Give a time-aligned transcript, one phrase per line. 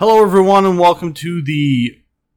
[0.00, 1.94] Hello, everyone, and welcome to the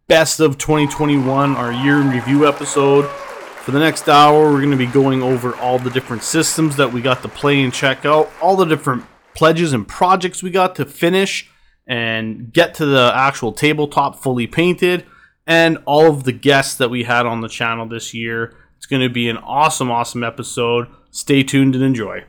[0.10, 3.10] best of 2021, our year in review episode.
[3.10, 6.92] For the next hour, we're going to be going over all the different systems that
[6.92, 10.76] we got to play and check out, all the different pledges and projects we got
[10.76, 11.50] to finish
[11.88, 15.06] and get to the actual tabletop fully painted,
[15.48, 18.54] and all of the guests that we had on the channel this year.
[18.76, 20.90] It's going to be an awesome, awesome episode.
[21.12, 22.26] Stay tuned and enjoy.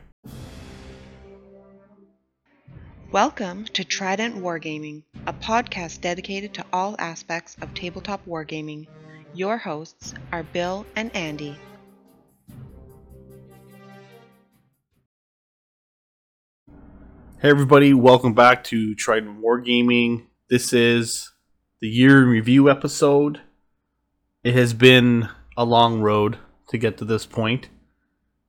[3.15, 8.87] Welcome to Trident Wargaming, a podcast dedicated to all aspects of tabletop wargaming.
[9.33, 11.57] Your hosts are Bill and Andy.
[17.39, 20.25] Hey everybody, welcome back to Trident Wargaming.
[20.49, 21.31] This is
[21.79, 23.39] the year in review episode.
[24.43, 26.37] It has been a long road
[26.67, 27.69] to get to this point.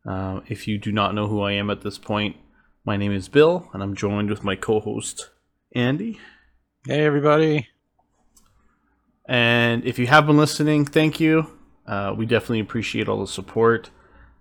[0.05, 2.35] Uh, if you do not know who I am at this point,
[2.87, 5.31] my name is Bill, and I'm joined with my co-host
[5.73, 6.21] Andy.
[6.87, 7.67] Hey everybody.
[9.29, 11.51] And if you have been listening, thank you.
[11.85, 13.91] Uh, we definitely appreciate all the support.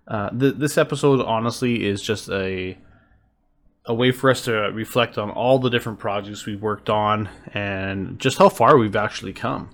[0.06, 2.78] Uh, th- this episode, honestly, is just a
[3.84, 8.18] a way for us to reflect on all the different projects we've worked on and
[8.20, 9.70] just how far we've actually come.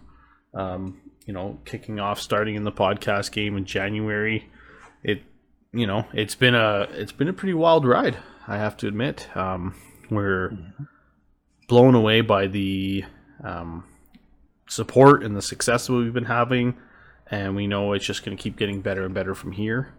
[0.54, 4.50] Um, you know, kicking off, starting in the podcast game in January,
[5.02, 5.22] it
[5.74, 8.16] you know it's been a it's been a pretty wild ride.
[8.46, 9.74] I have to admit, um,
[10.10, 10.56] we're
[11.68, 13.04] blown away by the
[13.42, 13.84] um,
[14.68, 16.76] support and the success that we've been having,
[17.30, 19.94] and we know it's just going to keep getting better and better from here.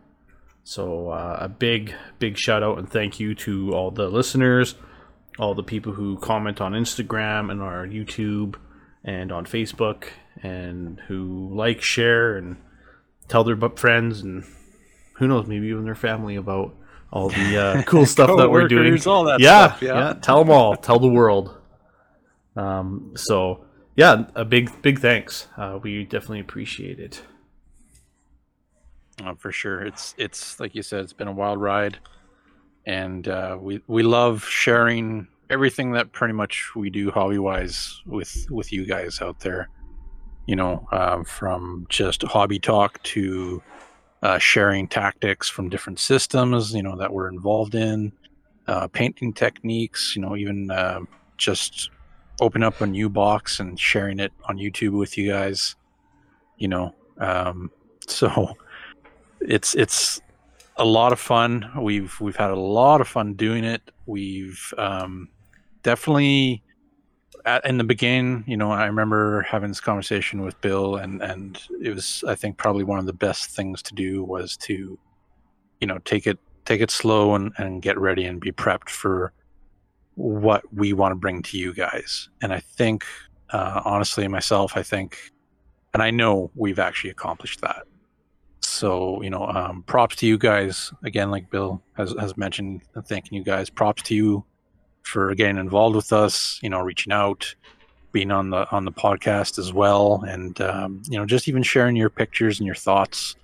[0.63, 4.75] So uh, a big, big shout out and thank you to all the listeners,
[5.39, 8.55] all the people who comment on Instagram and our YouTube
[9.03, 10.05] and on Facebook,
[10.41, 12.57] and who like, share, and
[13.27, 14.45] tell their friends and
[15.15, 16.75] who knows, maybe even their family about
[17.13, 18.83] all the uh, cool stuff that we're doing.
[18.83, 19.93] Coworkers, all that yeah, stuff, yeah.
[19.99, 20.13] yeah.
[20.13, 20.75] Tell them all.
[20.75, 21.55] Tell the world.
[22.57, 23.13] Um.
[23.15, 25.47] So yeah, a big, big thanks.
[25.55, 27.23] Uh, we definitely appreciate it.
[29.23, 29.81] Oh, for sure.
[29.81, 31.99] It's it's like you said, it's been a wild ride,
[32.85, 38.47] and uh, we we love sharing everything that pretty much we do hobby wise with
[38.49, 39.69] with you guys out there.
[40.47, 43.61] You know, uh, from just hobby talk to
[44.23, 46.73] uh, sharing tactics from different systems.
[46.73, 48.11] You know that we're involved in,
[48.67, 50.15] uh, painting techniques.
[50.15, 51.01] You know, even uh,
[51.37, 51.91] just
[52.41, 55.75] open up a new box and sharing it on YouTube with you guys.
[56.57, 57.69] You know, um,
[58.07, 58.57] so
[59.41, 60.21] it's it's
[60.77, 61.69] a lot of fun.
[61.79, 63.81] We've we've had a lot of fun doing it.
[64.05, 65.27] We've um,
[65.83, 66.62] definitely
[67.45, 71.61] at, in the beginning, you know, I remember having this conversation with Bill, and and
[71.81, 74.97] it was I think probably one of the best things to do was to,
[75.81, 79.33] you know, take it take it slow and and get ready and be prepped for
[80.15, 82.29] what we want to bring to you guys.
[82.41, 83.03] And I think,
[83.49, 85.17] uh, honestly, myself, I think,
[85.93, 87.83] and I know we've actually accomplished that.
[88.61, 90.93] So you know um, props to you guys.
[91.03, 93.69] Again like bill has, has mentioned thanking you guys.
[93.69, 94.45] Props to you
[95.03, 97.53] for getting involved with us you know reaching out
[98.11, 101.95] being on the on the podcast as well and um, you know just even sharing
[101.95, 103.35] your pictures and your thoughts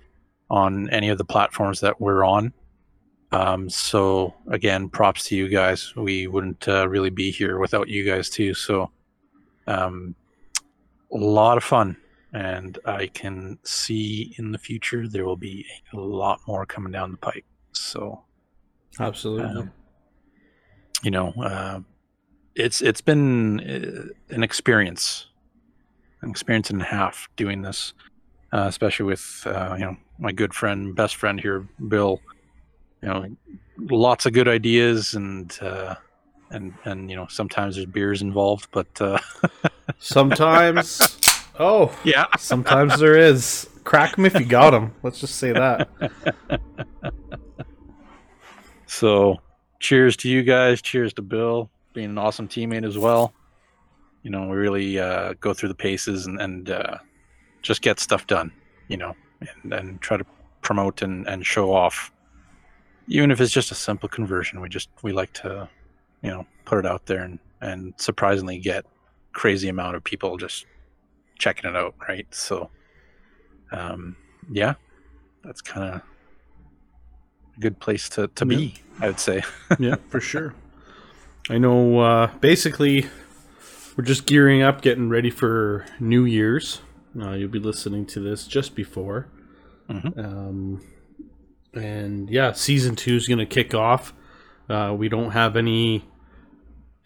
[0.50, 2.52] on any of the platforms that we're on
[3.32, 8.04] um, so again props to you guys we wouldn't uh, really be here without you
[8.04, 8.90] guys too so
[9.66, 10.14] um,
[11.12, 11.96] a lot of fun
[12.32, 17.10] and I can see in the future there will be a lot more coming down
[17.10, 17.44] the pipe.
[17.72, 18.22] So,
[18.98, 19.62] Absolutely.
[19.62, 19.72] um,
[21.02, 21.80] you know, uh,
[22.54, 25.26] it's it's been uh, an experience,
[26.22, 27.94] an experience and a half doing this,
[28.52, 32.20] uh, especially with uh, you know my good friend, best friend here, Bill.
[33.02, 33.26] You know,
[33.78, 35.56] lots of good ideas and.
[35.60, 35.94] Uh,
[36.52, 39.20] and, and you know sometimes there's beers involved, but uh,
[39.98, 41.00] Sometimes,
[41.58, 43.68] oh, yeah, sometimes there is.
[43.84, 44.94] Crack 'em if you got them.
[45.02, 45.88] Let's just say that.
[48.86, 49.38] So,
[49.80, 50.80] cheers to you guys.
[50.80, 53.32] Cheers to Bill being an awesome teammate as well.
[54.22, 56.98] You know, we really uh, go through the paces and, and uh,
[57.62, 58.52] just get stuff done,
[58.88, 60.26] you know, and, and try to
[60.60, 62.12] promote and, and show off.
[63.08, 65.68] Even if it's just a simple conversion, we just we like to,
[66.22, 68.84] you know, put it out there and, and surprisingly get
[69.32, 70.66] crazy amount of people just
[71.38, 72.26] checking it out, right?
[72.30, 72.70] So,
[73.72, 74.16] um,
[74.52, 74.74] yeah,
[75.42, 76.02] that's kind of
[77.60, 78.56] good place to, to Yeah.
[78.56, 79.42] be, I would say.
[79.78, 80.54] yeah, for sure.
[81.48, 81.98] I know.
[82.00, 83.06] Uh, basically,
[83.96, 86.80] we're just gearing up, getting ready for New Year's.
[87.20, 89.26] Uh, you'll be listening to this just before.
[89.88, 90.16] Mhm.
[90.24, 90.82] Um,
[91.74, 94.12] and yeah, season two is going to kick off.
[94.68, 96.04] Uh, we don't have any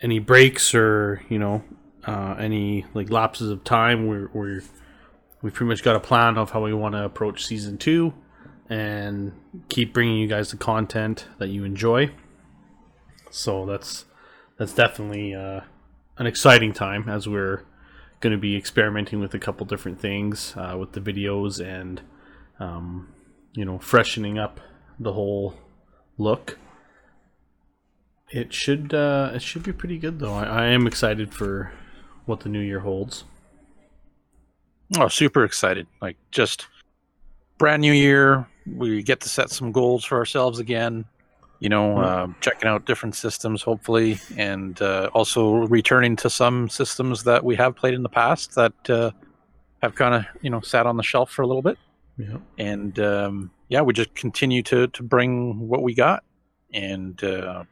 [0.03, 1.63] any breaks or you know
[2.07, 4.07] uh, any like lapses of time.
[4.07, 4.63] We're, we're
[5.41, 8.13] we've pretty much got a plan of how we want to approach season two,
[8.69, 9.33] and
[9.69, 12.11] keep bringing you guys the content that you enjoy.
[13.31, 14.05] So that's
[14.59, 15.61] that's definitely uh,
[16.19, 17.65] an exciting time as we're
[18.21, 22.01] going to be experimenting with a couple different things uh, with the videos and
[22.59, 23.13] um,
[23.53, 24.61] you know freshening up
[24.99, 25.55] the whole
[26.17, 26.59] look.
[28.31, 30.35] It should uh, it should be pretty good though.
[30.35, 31.73] I, I am excited for
[32.25, 33.25] what the new year holds.
[34.97, 35.87] Oh, super excited!
[36.01, 36.67] Like just
[37.59, 38.47] brand new year.
[38.67, 41.05] We get to set some goals for ourselves again.
[41.61, 47.25] You know, uh, checking out different systems, hopefully, and uh, also returning to some systems
[47.25, 49.13] that we have played in the past that uh,
[49.81, 51.79] have kind of you know sat on the shelf for a little bit.
[52.19, 52.37] Yeah.
[52.59, 56.25] And um, yeah, we just continue to to bring what we got,
[56.73, 57.65] and uh,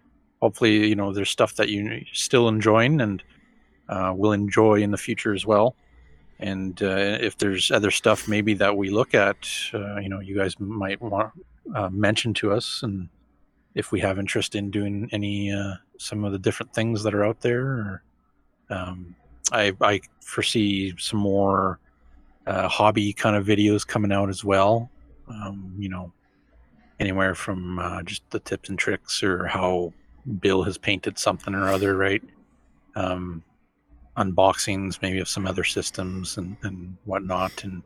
[0.42, 3.22] hopefully, you know, there's stuff that you still enjoying and
[3.88, 5.76] uh, will enjoy in the future as well.
[6.42, 10.36] And uh, if there's other stuff maybe that we look at, uh, you know, you
[10.36, 11.32] guys might want
[11.72, 13.08] uh, mention to us, and
[13.76, 17.24] if we have interest in doing any uh, some of the different things that are
[17.24, 18.02] out there, or,
[18.70, 19.14] um,
[19.52, 21.78] I I foresee some more
[22.46, 24.90] uh, hobby kind of videos coming out as well.
[25.28, 26.12] Um, you know,
[26.98, 29.92] anywhere from uh, just the tips and tricks or how
[30.40, 32.22] Bill has painted something or other, right?
[32.96, 33.44] Um,
[34.16, 37.64] unboxings, maybe of some other systems and, and whatnot.
[37.64, 37.82] And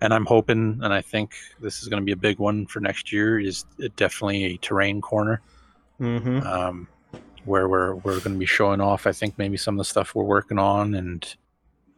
[0.00, 2.80] and I'm hoping, and I think this is going to be a big one for
[2.80, 3.38] next year.
[3.40, 3.64] Is
[3.96, 5.42] definitely a terrain corner,
[6.00, 6.46] Mm-hmm.
[6.46, 6.88] um,
[7.44, 9.06] where we're we're going to be showing off.
[9.06, 11.36] I think maybe some of the stuff we're working on, and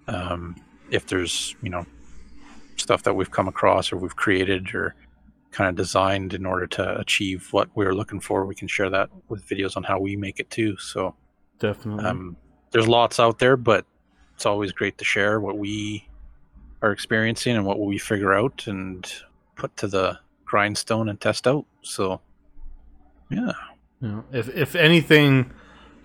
[0.09, 0.57] um,
[0.91, 1.85] if there's you know
[2.77, 4.95] stuff that we've come across or we've created or
[5.51, 9.11] kind of designed in order to achieve what we're looking for, we can share that
[9.29, 10.77] with videos on how we make it too.
[10.79, 11.15] So
[11.59, 12.05] Definitely.
[12.07, 12.37] um,
[12.71, 13.85] there's lots out there, but
[14.35, 16.07] it's always great to share what we
[16.83, 19.13] are experiencing and what we figure out and
[19.57, 21.67] put to the grindstone and test out.
[21.83, 22.21] So
[23.31, 23.53] yeah,
[24.01, 25.53] You know, if if anything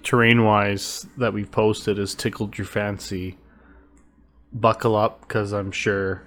[0.04, 3.38] terrain wise that we've posted has tickled your fancy,
[4.54, 6.22] buckle up because I'm sure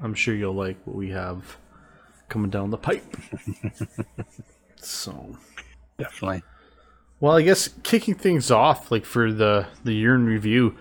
[0.00, 1.56] I'm sure you'll like what we have
[2.28, 3.16] coming down the pipe.
[4.76, 5.36] so
[5.98, 6.42] definitely.
[7.22, 10.76] Well I guess kicking things off, like for the the year in review,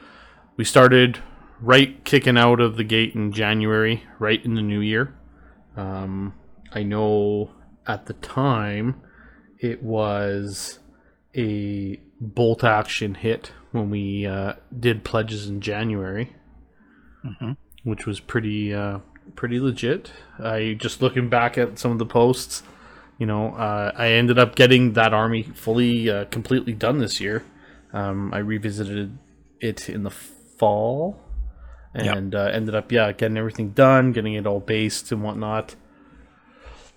[0.57, 1.19] we started
[1.61, 5.13] right kicking out of the gate in January, right in the new year.
[5.77, 6.33] Um,
[6.73, 7.51] I know
[7.88, 9.01] at the time
[9.59, 10.79] it was
[11.35, 16.35] a bolt action hit when we uh, did pledges in January,
[17.25, 17.55] Mhm.
[17.83, 18.99] which was pretty uh,
[19.35, 20.11] pretty legit.
[20.39, 22.63] I just looking back at some of the posts,
[23.21, 27.45] you know, uh, I ended up getting that army fully uh, completely done this year.
[27.94, 29.15] Um, I revisited
[29.59, 31.21] it in the fall
[31.94, 32.15] Yep.
[32.15, 35.75] and uh, ended up yeah getting everything done, getting it all based and whatnot.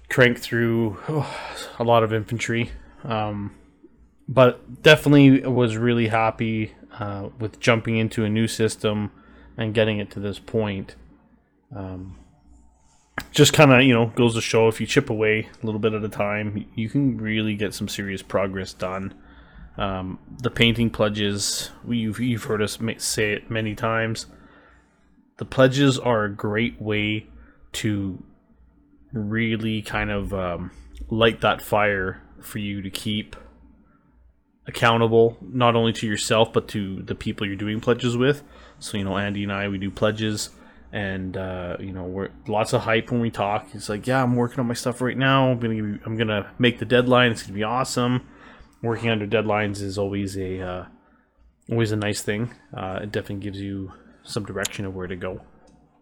[0.08, 0.96] Cranked through
[1.78, 2.70] a lot of infantry,
[3.02, 3.54] um,
[4.26, 9.10] but definitely was really happy uh, with jumping into a new system
[9.58, 10.94] and getting it to this point.
[11.76, 12.16] Um,
[13.34, 15.92] just kind of you know goes to show if you chip away a little bit
[15.92, 19.12] at a time, you can really get some serious progress done.
[19.76, 24.26] Um, the painting pledges, you've, you've heard us say it many times.
[25.38, 27.26] The pledges are a great way
[27.72, 28.22] to
[29.12, 30.70] really kind of um,
[31.10, 33.34] light that fire for you to keep
[34.68, 38.44] accountable, not only to yourself, but to the people you're doing pledges with.
[38.78, 40.50] So, you know, Andy and I, we do pledges.
[40.94, 43.66] And uh, you know, we're lots of hype when we talk.
[43.74, 45.50] It's like, yeah, I'm working on my stuff right now.
[45.50, 47.32] I'm gonna, give you, I'm gonna make the deadline.
[47.32, 48.26] It's gonna be awesome
[48.84, 50.84] working under deadlines is always a uh,
[51.70, 52.54] always a nice thing.
[52.72, 55.40] Uh, it definitely gives you some direction of where to go.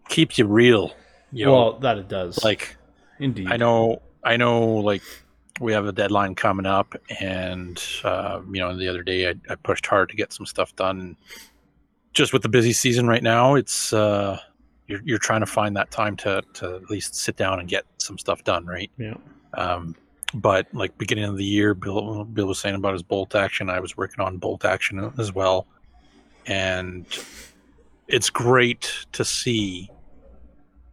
[0.09, 0.93] Keeps you real.
[1.31, 2.43] You know, well, that it does.
[2.43, 2.75] like
[3.19, 5.01] indeed, I know, I know, like
[5.59, 9.55] we have a deadline coming up, and uh, you know, the other day I, I
[9.55, 11.17] pushed hard to get some stuff done.
[12.13, 14.39] Just with the busy season right now, it's uh,
[14.93, 17.85] you're you're trying to find that time to to at least sit down and get
[17.97, 18.91] some stuff done, right?
[18.97, 19.15] Yeah.
[19.55, 19.95] Um,
[20.33, 23.69] but like beginning of the year, Bill Bill was saying about his bolt action.
[23.69, 25.67] I was working on bolt action as well,
[26.45, 27.05] and
[28.07, 29.89] it's great to see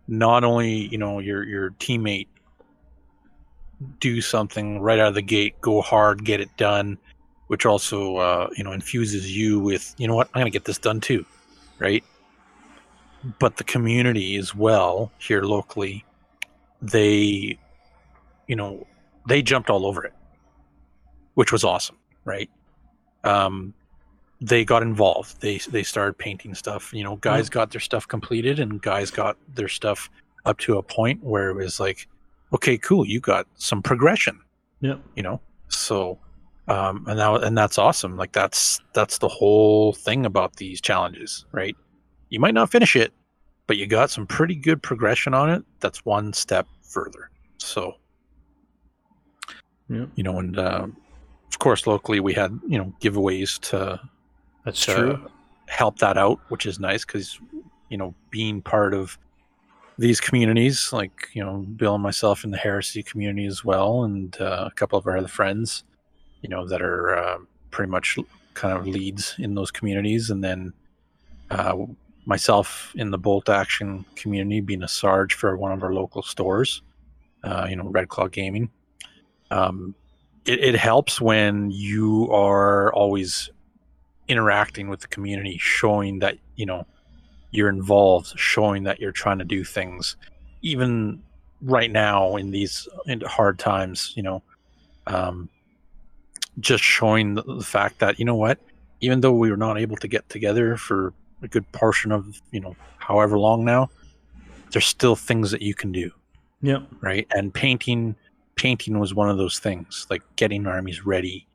[0.09, 2.29] not only you know your your teammate
[3.99, 6.99] do something right out of the gate, go hard, get it done,
[7.47, 10.79] which also uh, you know infuses you with you know what I'm gonna get this
[10.79, 11.25] done too,
[11.79, 12.05] right?
[13.39, 16.05] But the community as well here locally,
[16.81, 17.59] they,
[18.47, 18.87] you know,
[19.29, 20.15] they jumped all over it,
[21.35, 22.49] which was awesome, right?
[23.25, 23.75] Um,
[24.41, 25.41] they got involved.
[25.43, 26.95] They they started painting stuff.
[26.95, 30.09] You know, guys got their stuff completed, and guys got their stuff
[30.47, 32.09] up to a point where it was like,
[32.55, 34.41] okay, cool, you got some progression.
[34.81, 35.01] Yep.
[35.15, 36.19] You know, so
[36.69, 38.17] um, and that and that's awesome.
[38.17, 41.77] Like that's that's the whole thing about these challenges, right?
[42.31, 43.13] You might not finish it,
[43.67, 45.63] but you got some pretty good progression on it.
[45.81, 47.31] That's one step further.
[47.59, 47.97] So,
[49.89, 50.09] Yep.
[50.15, 50.87] you know, and uh,
[51.49, 54.01] of course, locally we had you know giveaways to
[54.65, 55.31] That's to true.
[55.67, 57.39] help that out, which is nice because
[57.89, 59.19] you know being part of
[59.99, 64.41] these communities, like you know Bill and myself in the Heresy community as well, and
[64.41, 65.83] uh, a couple of our other friends,
[66.43, 67.39] you know that are uh,
[67.73, 68.17] pretty much
[68.55, 70.73] kind of leads in those communities, and then
[71.51, 71.75] uh,
[72.27, 76.83] myself in the Bolt Action community, being a sarge for one of our local stores,
[77.45, 78.71] uh, you know Red Claw Gaming.
[79.51, 79.95] Um,
[80.45, 83.51] it, it helps when you are always
[84.29, 86.87] interacting with the community, showing that you know
[87.51, 90.17] you're involved, showing that you're trying to do things,
[90.63, 91.23] even
[91.63, 92.89] right now in these
[93.27, 94.13] hard times.
[94.17, 94.43] You know,
[95.07, 95.49] um,
[96.59, 98.59] just showing the, the fact that you know what,
[99.01, 102.61] even though we were not able to get together for a good portion of you
[102.61, 103.91] know however long now,
[104.71, 106.11] there's still things that you can do
[106.63, 106.83] Yep.
[107.01, 107.27] right?
[107.31, 108.15] And painting,
[108.57, 111.47] painting was one of those things, like getting armies ready,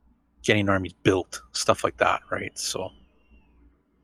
[0.42, 2.56] getting armies built, stuff like that, right?
[2.58, 2.90] So,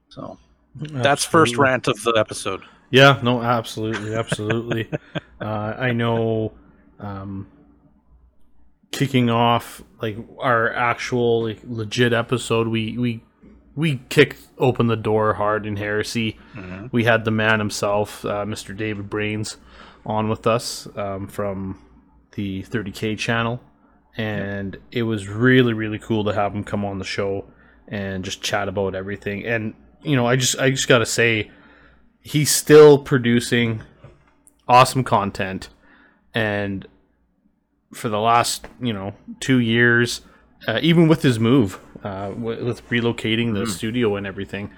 [0.09, 0.39] so
[0.77, 2.63] that's first rant of the episode.
[2.91, 4.89] Yeah, no, absolutely, absolutely.
[5.41, 6.53] uh, I know.
[7.01, 7.49] Um,
[8.93, 13.25] kicking off like our actual like, legit episode, we we
[13.75, 16.39] we kicked open the door hard in heresy.
[16.55, 16.87] Mm-hmm.
[16.93, 18.77] We had the man himself, uh, Mr.
[18.77, 19.57] David Brains,
[20.05, 21.79] on with us um, from
[22.33, 23.61] the 30k channel,
[24.17, 27.45] and it was really really cool to have him come on the show
[27.89, 29.45] and just chat about everything.
[29.45, 31.51] And you know, I just I just gotta say,
[32.21, 33.83] he's still producing
[34.69, 35.69] awesome content,
[36.35, 36.87] and
[37.93, 40.23] for the last you know two years,
[40.67, 44.71] uh, even with his move, uh, with relocating the studio and everything,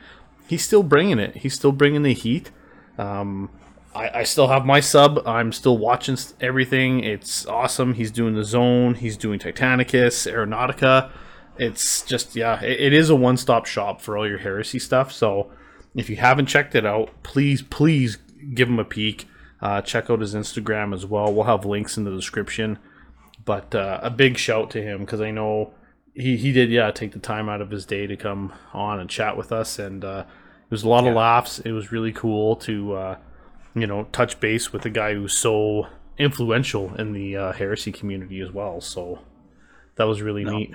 [0.47, 1.37] he's still bringing it.
[1.37, 2.51] He's still bringing the heat.
[2.99, 3.51] Um,
[3.95, 5.23] I, I still have my sub.
[5.27, 7.01] I'm still watching everything.
[7.01, 7.95] It's awesome.
[7.95, 8.95] He's doing the zone.
[8.95, 11.11] He's doing Titanicus, Aeronautica.
[11.57, 15.13] It's just yeah, it, it is a one-stop shop for all your heresy stuff.
[15.13, 15.51] So
[15.95, 18.19] if you haven't checked it out, please please
[18.55, 19.29] give him a peek.
[19.63, 21.33] Uh, check out his Instagram as well.
[21.33, 22.79] We'll have links in the description.
[23.45, 25.73] But uh, a big shout to him because I know
[26.15, 29.11] he, he did yeah take the time out of his day to come on and
[29.11, 30.25] chat with us and uh,
[30.65, 31.59] it was a lot of laughs.
[31.61, 33.19] It was really cool to uh,
[33.75, 35.87] you know touch base with a guy who's so
[36.19, 38.81] influential in the uh, heresy community as well.
[38.81, 39.19] So
[39.97, 40.53] that was really No.
[40.59, 40.75] neat.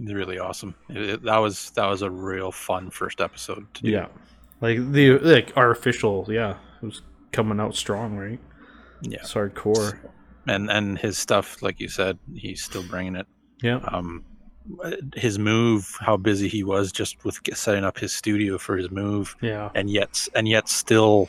[0.00, 0.74] Really awesome.
[0.88, 3.90] It, it- that was that was a real fun first episode to do.
[3.90, 4.06] Yeah,
[4.60, 8.40] like the like our official yeah it was coming out strong right.
[9.02, 9.18] yeah.
[9.20, 9.98] It's hardcore.
[10.48, 13.26] And and his stuff, like you said, he's still bringing it.
[13.62, 14.24] Yeah, Um,
[15.14, 19.36] his move, how busy he was just with setting up his studio for his move.
[19.40, 21.28] yeah, and yet and yet still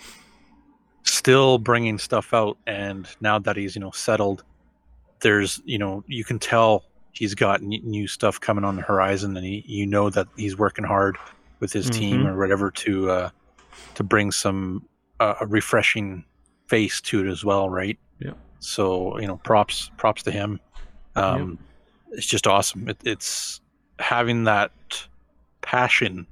[1.04, 4.44] still bringing stuff out and now that he's you know settled
[5.20, 9.36] there's you know you can tell he's got n- new stuff coming on the horizon
[9.36, 11.18] and he, you know that he's working hard
[11.60, 12.28] with his team Mhm.
[12.30, 13.30] or whatever to uh
[13.96, 14.88] to bring some
[15.20, 16.24] uh, a refreshing
[16.68, 18.32] face to it as well right Yeah.
[18.60, 20.60] so you know props props to him
[21.18, 21.60] um
[22.13, 23.62] it's just awesome it, it's
[24.00, 24.72] having that
[25.62, 26.25] passion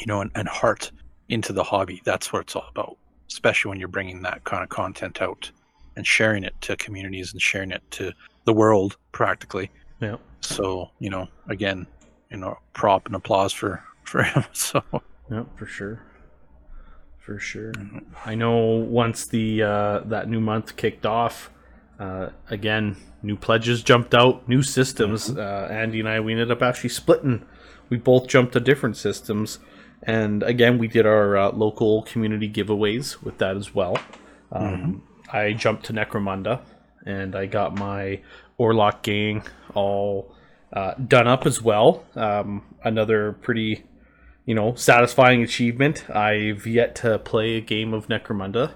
[0.00, 0.90] you know and, and heart
[1.28, 2.96] into the hobby that's what it's all about
[3.30, 5.50] especially when you're bringing that kind of content out
[5.96, 8.12] and sharing it to communities and sharing it to
[8.44, 10.16] the world practically yeah.
[10.40, 11.86] so you know again
[12.30, 14.82] you know prop and applause for for him so
[15.30, 16.02] Yeah, for sure.
[17.18, 17.72] For sure.
[17.72, 18.04] Mhm.
[18.26, 21.50] I know once the uh, that new month kicked off,
[21.98, 25.30] uh, again, new pledges jumped out, new systems.
[25.30, 27.44] Uh, Andy and I, we ended up actually splitting.
[27.88, 29.58] We both jumped to different systems,
[30.02, 33.98] and again, we did our uh, local community giveaways with that as well.
[34.50, 36.60] Um, I jumped to Necromunda,
[37.04, 38.20] and I got my
[38.58, 39.42] Orlock gang
[39.74, 40.34] all
[40.72, 42.04] uh, done up as well.
[42.14, 43.84] Um, another pretty
[44.46, 46.08] you know, satisfying achievement.
[46.10, 48.72] I've yet to play a game of Necromunda.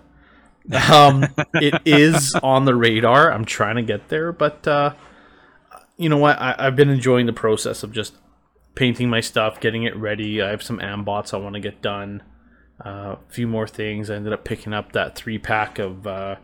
[0.72, 3.32] Um, it is on the radar.
[3.32, 4.94] I'm trying to get there, but uh,
[5.96, 6.40] you know what?
[6.40, 8.14] I, I've been enjoying the process of just
[8.74, 10.42] painting my stuff, getting it ready.
[10.42, 12.22] I have some ambots I want to get done.
[12.84, 14.08] Uh, a few more things.
[14.08, 16.36] I ended up picking up that three pack of uh,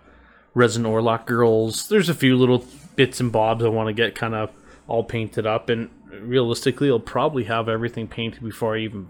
[0.52, 1.88] Resin Orlock Girls.
[1.88, 2.64] There's a few little
[2.97, 4.50] bits and bobs I want to get kind of
[4.88, 9.09] all painted up, and realistically, I'll probably have everything painted before I even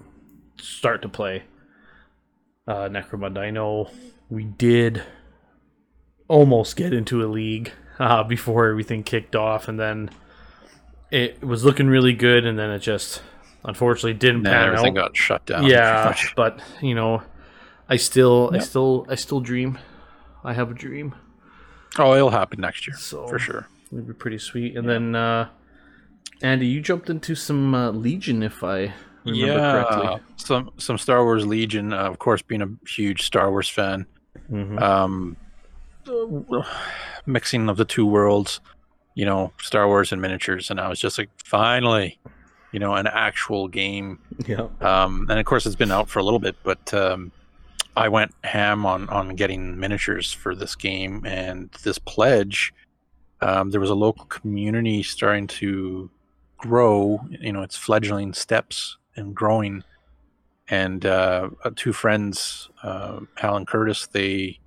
[0.60, 1.44] start to play
[2.68, 3.38] uh, Necromunda.
[3.38, 3.90] I know
[4.30, 5.02] we did
[6.28, 10.10] almost get into a league uh, before everything kicked off, and then
[11.10, 13.22] it was looking really good, and then it just
[13.64, 15.08] unfortunately didn't Nah, pan everything out.
[15.08, 15.64] got shut down.
[15.66, 17.22] yeah, but you know,
[17.88, 19.78] I still, I still, I still dream.
[20.42, 21.14] I have a dream,
[21.98, 23.66] Oh, it'll happen next year so for sure.
[23.92, 24.76] It'd be pretty sweet.
[24.76, 25.48] And then, uh,
[26.42, 28.92] Andy, you jumped into some uh, Legion, if I
[29.24, 30.20] remember correctly.
[30.36, 31.92] some some Star Wars Legion.
[31.92, 34.04] Uh, of course, being a huge Star Wars fan,
[34.50, 34.80] Mhm.
[34.80, 35.36] um,
[37.26, 38.60] mixing of the two worlds,
[39.14, 42.18] you know, Star Wars and miniatures, and I was just like, finally,
[42.72, 44.18] you know, an actual game.
[44.46, 44.66] Yeah.
[44.80, 47.30] Um, and of course, it's been out for a little bit, but um,
[47.96, 52.74] I went ham on on getting miniatures for this game and this pledge.
[53.40, 56.10] Um, there was a local community starting to
[56.58, 59.84] grow, you know, its fledgling steps and growing.
[60.68, 64.58] And uh, two friends, uh, Hal and Curtis, they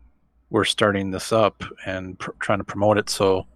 [0.50, 3.10] were starting this up and pr- trying to promote it.
[3.10, 3.48] So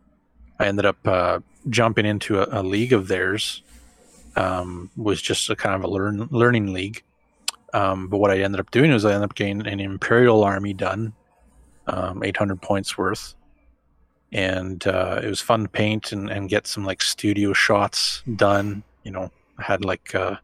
[0.60, 3.64] I ended up uh, jumping into a, a league of theirs.
[4.36, 7.04] Um, was just a kind of a learn learning league.
[7.74, 10.74] Um, but what I ended up doing was I ended up getting an Imperial army
[10.74, 11.14] done,
[11.88, 13.36] um, 800 points worth,
[14.32, 18.84] and uh, it was fun to paint and, and get some like studio shots done.
[19.04, 20.36] You know, I had like uh,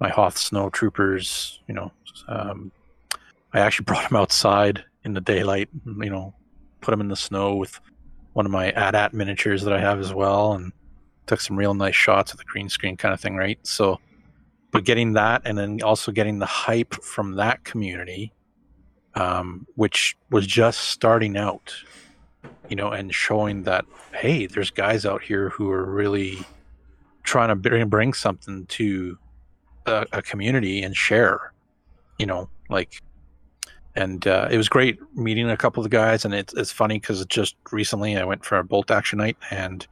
[0.00, 1.60] my Hoth snow troopers.
[1.68, 1.92] You know,
[2.28, 2.72] um,
[3.52, 5.68] I actually brought them outside in the daylight.
[5.84, 6.34] You know,
[6.80, 7.78] put them in the snow with
[8.32, 10.72] one of my AT-AT miniatures that I have as well, and
[11.26, 13.58] took some real nice shots with the green screen kind of thing, right?
[13.62, 13.98] So,
[14.70, 18.32] but getting that and then also getting the hype from that community,
[19.14, 21.74] um, which was just starting out,
[22.68, 26.38] you know, and showing that hey, there's guys out here who are really
[27.22, 29.18] trying to bring, bring something to
[29.86, 31.52] a, a community and share,
[32.18, 33.00] you know, like.
[33.98, 37.00] And uh, it was great meeting a couple of the guys, and it's it's funny
[37.00, 39.86] because just recently I went for a bolt action night, and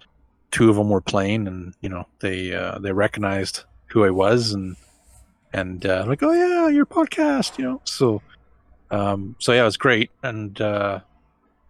[0.51, 4.53] two of them were playing, and you know they uh, they recognized who I was,
[4.53, 4.77] and
[5.55, 7.81] and uh, like, oh yeah, your podcast, you know.
[7.85, 8.21] So,
[8.90, 11.01] um, so yeah, it was great, and uh,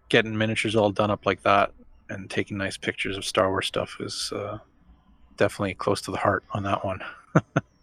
[0.08, 1.72] getting miniatures all done up like that,
[2.08, 4.58] and taking nice pictures of Star Wars stuff is uh,
[5.36, 7.00] definitely close to the heart on that one.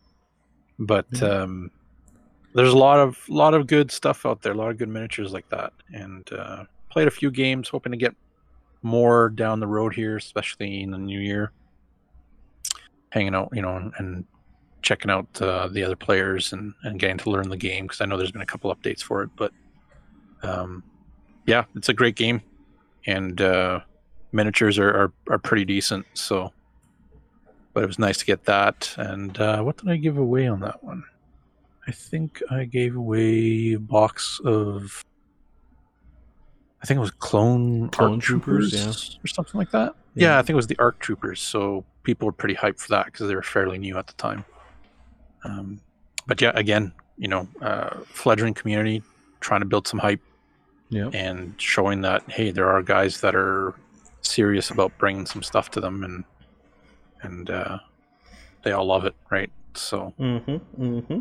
[0.82, 1.44] but Yeah.
[1.44, 1.72] um,
[2.54, 5.32] there's a lot of lot of good stuff out there, a lot of good miniatures
[5.32, 8.14] like that, and uh, played a few games, hoping to get
[8.82, 11.52] more down the road here, especially in the new year.
[13.12, 14.26] Hanging out, you know, and, and
[14.82, 18.06] checking out uh, the other players and, and getting to learn the game because I
[18.06, 19.30] know there's been a couple updates for it.
[19.36, 19.52] But
[20.44, 20.84] um,
[21.46, 22.42] yeah, it's a great game,
[23.06, 23.82] and uh,
[24.32, 26.06] miniatures are, are are pretty decent.
[26.14, 26.52] So,
[27.74, 28.94] but it was nice to get that.
[28.98, 31.04] And uh, what did I give away on that one?
[31.88, 35.04] I think I gave away a box of.
[36.84, 39.96] I think it was clone, Clone Arc Troopers, troopers, or something like that.
[40.16, 40.30] Yeah.
[40.30, 40.40] Yeah.
[40.40, 41.40] I think it was the Arc Troopers.
[41.40, 44.44] So people were pretty hyped for that because they were fairly new at the time.
[45.44, 45.80] Um,
[46.28, 49.04] but yeah, again, you know, uh, fledgling community
[49.42, 50.22] trying to build some hype
[50.90, 51.10] Yeah.
[51.14, 53.76] and showing that hey, there are guys that are
[54.22, 56.24] serious about bringing some stuff to them, and
[57.22, 57.80] and uh,
[58.64, 59.50] they all love it, right?
[59.74, 60.84] So Mm-hmm.
[60.84, 61.20] Mm-hmm.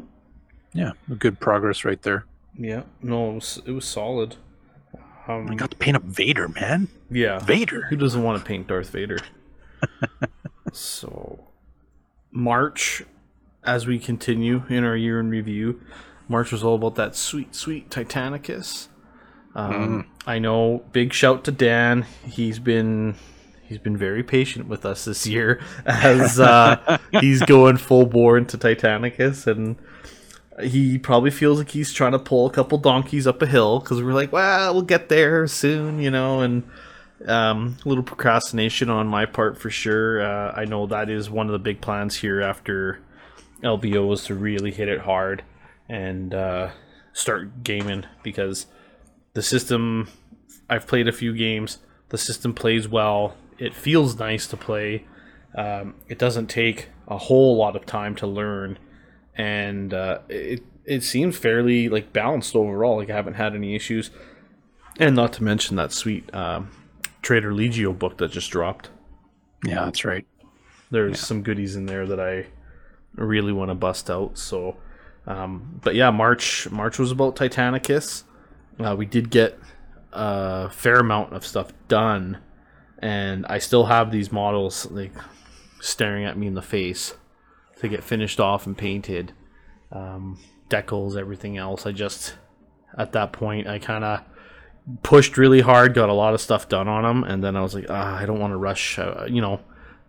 [0.74, 2.24] yeah, good progress right there.
[2.58, 2.82] Yeah.
[3.02, 4.36] No, it was, it was solid.
[5.28, 6.88] Um, I got to paint up Vader, man.
[7.10, 7.38] yeah.
[7.38, 7.82] Vader.
[7.82, 9.18] Who doesn't want to paint Darth Vader?
[10.72, 11.46] so,
[12.32, 13.02] March,
[13.64, 15.80] as we continue in our year in review,
[16.28, 18.88] March was all about that sweet, sweet Titanicus.
[19.54, 20.84] Um, I know.
[20.92, 22.06] Big shout to Dan.
[22.24, 23.16] He's been
[23.70, 28.58] he's been very patient with us this year as uh, he's going full bore into
[28.58, 29.76] Titanicus, and
[30.60, 34.02] he probably feels like he's trying to pull a couple donkeys up a hill because
[34.02, 36.68] we're like, well, we'll get there soon, you know, and
[37.26, 40.20] um, a little procrastination on my part for sure.
[40.20, 43.00] Uh, I know that is one of the big plans here after
[43.62, 45.44] LBO was to really hit it hard
[45.88, 46.70] and uh,
[47.12, 48.66] start gaming because
[49.34, 50.08] the system.
[50.68, 51.78] I've played a few games.
[52.10, 53.34] The system plays well.
[53.60, 55.04] It feels nice to play.
[55.54, 58.78] Um, it doesn't take a whole lot of time to learn,
[59.36, 62.96] and uh, it it seems fairly like balanced overall.
[62.96, 64.10] Like I haven't had any issues,
[64.98, 66.70] and not to mention that sweet um,
[67.22, 68.90] Traitor Legio book that just dropped.
[69.64, 70.26] Yeah, that's right.
[70.90, 72.46] There's some goodies in there that I
[73.14, 74.38] really want to bust out.
[74.38, 74.76] So,
[75.26, 78.24] um, but yeah, March March was about Titanicus.
[78.78, 79.58] Uh, we did get
[80.12, 82.38] a fair amount of stuff done,
[83.00, 84.90] and I still have these models.
[84.90, 85.12] Like
[85.80, 87.14] staring at me in the face
[87.80, 89.32] to get finished off and painted.
[89.90, 91.86] Um, decals, everything else.
[91.86, 92.34] I just
[92.96, 94.20] at that point I kind of
[95.02, 97.74] pushed really hard, got a lot of stuff done on them, and then I was
[97.74, 98.98] like, ah, I don't want to rush.
[98.98, 99.60] Uh, you know,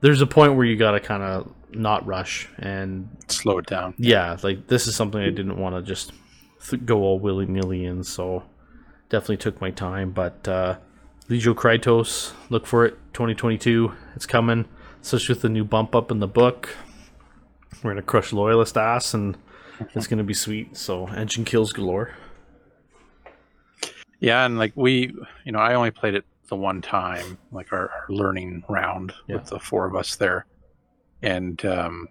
[0.01, 3.93] there's a point where you got to kind of not rush and Slow it down.
[3.97, 6.11] yeah, like this is something I didn't want to just
[6.69, 8.43] th- go all willy nilly in, so
[9.09, 10.11] definitely took my time.
[10.11, 10.77] But uh,
[11.31, 14.65] Legio Krytos, look for it, 2022, it's coming.
[15.01, 16.75] Especially with the new bump up in the book,
[17.81, 19.37] we're gonna crush loyalist ass, and
[19.95, 20.75] it's gonna be sweet.
[20.75, 22.13] So engine kills galore.
[24.19, 25.15] Yeah, and like we,
[25.45, 29.37] you know, I only played it the one time, like our, our learning round Yeah.
[29.37, 30.45] with the four of us there,
[31.21, 32.09] and um,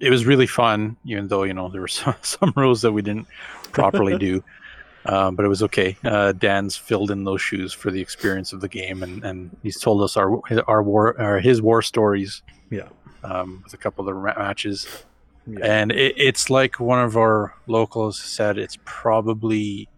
[0.00, 0.96] it was really fun.
[1.06, 3.28] Even though you know there were some, some rules that we didn't
[3.70, 4.42] properly do,
[5.08, 5.96] um, but it was okay.
[6.04, 9.80] Uh, Dan's filled in those shoes for the experience of the game, and, and he's
[9.80, 12.88] told us our our war, our, his war stories Yeah,
[13.24, 14.86] um, with a couple of the ma- matches.
[15.46, 19.88] yeah, and it, it's like one of our locals said it's probably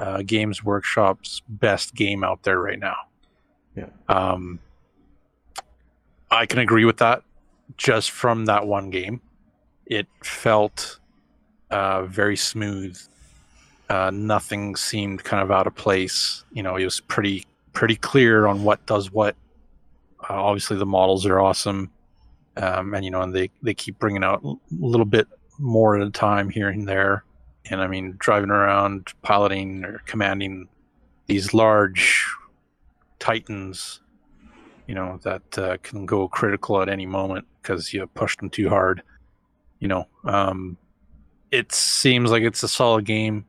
[0.00, 2.96] uh, games workshop's best game out there right now
[3.76, 3.86] Yeah.
[4.08, 4.58] um
[6.30, 7.22] i can agree with that
[7.78, 9.20] just from that one game
[9.86, 10.98] it felt
[11.70, 12.98] uh, very smooth
[13.88, 18.46] uh, nothing seemed kind of out of place you know it was pretty pretty clear
[18.46, 19.36] on what does what
[20.28, 21.90] uh, obviously the models are awesome
[22.56, 26.06] um, and you know, and they they keep bringing out a little bit more at
[26.06, 27.24] a time here and there.
[27.70, 30.68] And I mean, driving around, piloting or commanding
[31.26, 32.24] these large
[33.18, 34.00] titans,
[34.86, 38.68] you know, that uh, can go critical at any moment because you pushed them too
[38.68, 39.02] hard.
[39.80, 40.78] You know, um,
[41.50, 43.44] it seems like it's a solid game.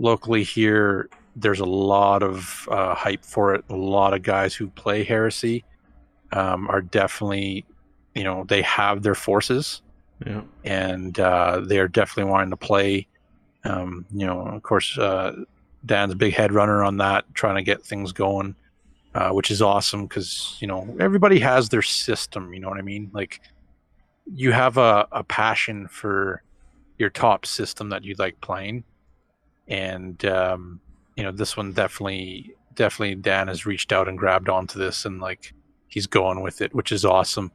[0.00, 3.64] Locally here, there's a lot of uh, hype for it.
[3.68, 5.64] A lot of guys who play Heresy
[6.32, 7.64] um, are definitely
[8.14, 9.82] you know they have their forces.
[10.26, 13.06] Yeah, and uh, they are definitely wanting to play.
[13.62, 15.44] Um, you know of course uh,
[15.84, 18.56] dan's a big head runner on that trying to get things going
[19.14, 22.82] uh, which is awesome because you know everybody has their system you know what i
[22.82, 23.10] mean?
[23.12, 23.40] Like
[24.32, 26.42] you have a, a passion for
[26.98, 28.84] your top system that you like playing
[29.70, 30.80] and um,
[31.16, 35.20] you know this one definitely definitely dan has reached out and grabbed onto this and
[35.20, 35.54] like
[35.88, 37.50] he's going with it which is awesome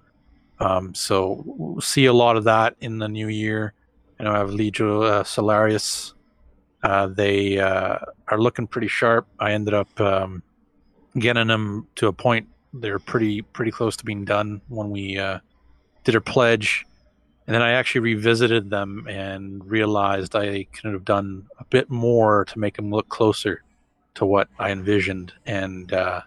[0.59, 3.73] um, so we'll see a lot of that in the new year.
[4.19, 6.13] I know I have Legio uh, Solarius.
[6.83, 7.97] Uh, they uh,
[8.27, 9.27] are looking pretty sharp.
[9.39, 10.43] I ended up um,
[11.17, 12.47] getting them to a point
[12.77, 15.39] they're pretty pretty close to being done when we uh,
[16.03, 16.85] did our pledge,
[17.47, 22.45] and then I actually revisited them and realized I could have done a bit more
[22.45, 23.63] to make them look closer
[24.15, 26.21] to what I envisioned, and uh,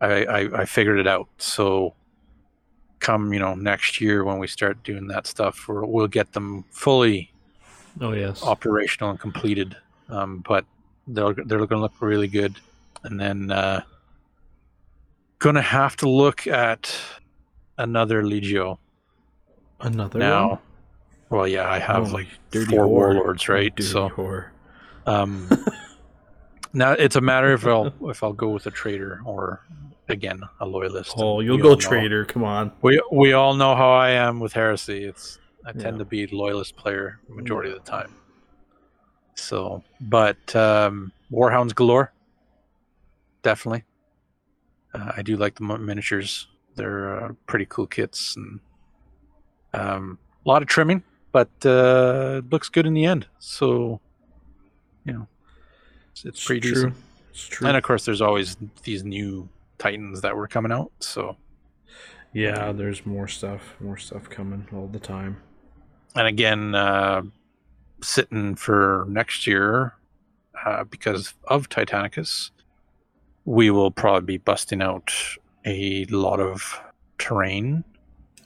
[0.00, 1.28] I, I I figured it out.
[1.38, 1.94] So
[3.00, 6.62] come you know next year when we start doing that stuff we're, we'll get them
[6.70, 7.32] fully
[8.00, 9.76] oh yes, operational and completed.
[10.08, 10.64] Um, but
[11.06, 12.56] they're, they're going to look really good.
[13.04, 13.82] And then uh,
[15.38, 16.94] gonna have to look at
[17.78, 18.78] another legio
[19.82, 20.58] another now one?
[21.30, 22.88] well yeah i have Oh, like four whore.
[22.88, 24.48] warlords right Dirty so whore.
[25.06, 25.48] um,
[26.72, 29.60] now it's a matter if i'll if i'll go with a traitor or
[30.08, 32.22] again a loyalist Oh, you'll go traitor.
[32.22, 32.72] know- Come on.
[32.82, 35.04] We we all know how I am with heresy.
[35.04, 35.98] It's I tend Yeah.
[35.98, 38.12] to be loyalist player majority of the time.
[39.36, 42.12] So, but um, warhounds galore.
[43.42, 43.84] Definitely,
[44.94, 46.48] uh, I do like the miniatures.
[46.74, 48.58] They're uh, pretty cool kits and
[49.72, 51.02] um, a lot of trimming,
[51.32, 53.26] but uh, it looks good in the end.
[53.38, 54.00] So,
[55.04, 55.26] you know,
[56.12, 56.92] it's, it's pretty true.
[57.30, 57.66] It's true.
[57.68, 60.92] And of course, there's always these new titans that were coming out.
[61.00, 61.36] So.
[62.32, 63.76] yeah, there's more stuff.
[63.80, 65.36] More stuff coming all the time.
[66.16, 67.22] and again, uh,
[68.02, 69.94] sitting for next year
[70.64, 72.50] uh, because of Titanicus,
[73.44, 75.12] we will probably be busting out
[75.64, 76.80] a lot of
[77.18, 77.84] terrain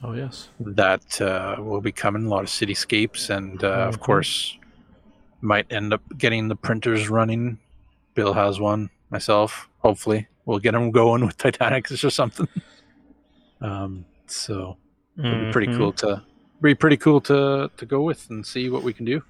[0.03, 0.49] Oh yes.
[0.59, 4.01] that uh, will be coming, a lot of cityscapes, and uh, of Mhm.
[4.01, 4.57] course,
[5.41, 7.59] might end up getting the printers running.
[8.13, 9.67] Bill has one, myself.
[9.79, 12.47] Hopefully, we'll get them going with Titanicus or something.
[13.61, 14.77] um, so
[15.17, 16.23] it'd be pretty cool to
[16.61, 19.21] be pretty cool to to go with and see what we can do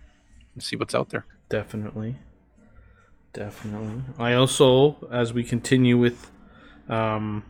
[0.54, 1.26] and see what's out there.
[1.50, 2.16] Definitely.
[3.34, 4.02] Definitely.
[4.18, 6.32] I also, as we continue with
[6.88, 7.44] um,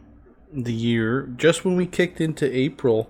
[0.52, 3.10] the year, just when we kicked into April,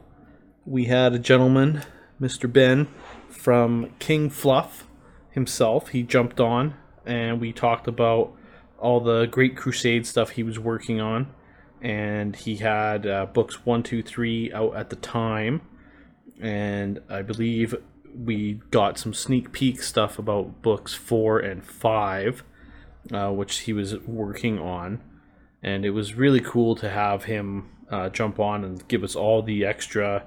[0.66, 1.84] we had a gentleman,
[2.20, 2.52] Mr.
[2.52, 2.88] Ben,
[3.30, 4.88] from King Fluff
[5.32, 5.90] himself.
[5.90, 6.74] He jumped on
[7.06, 8.34] and we talked about
[8.80, 11.28] all the Great Crusade stuff he was working on.
[11.82, 15.62] and he had uh, books one, two, three out at the time,
[16.42, 17.76] and I believe
[18.16, 22.44] we got some sneak peek stuff about books four and five,
[23.12, 25.02] uh, which he was working on,
[25.66, 29.42] and it was really cool to have him uh, jump on and give us all
[29.42, 30.24] the extra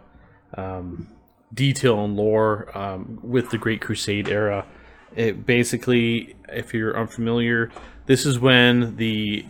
[0.55, 1.07] um,
[1.55, 4.67] detail and lore um, with the Great Crusade era.
[5.15, 7.71] It basically, if you're unfamiliar,
[8.07, 9.47] this is when the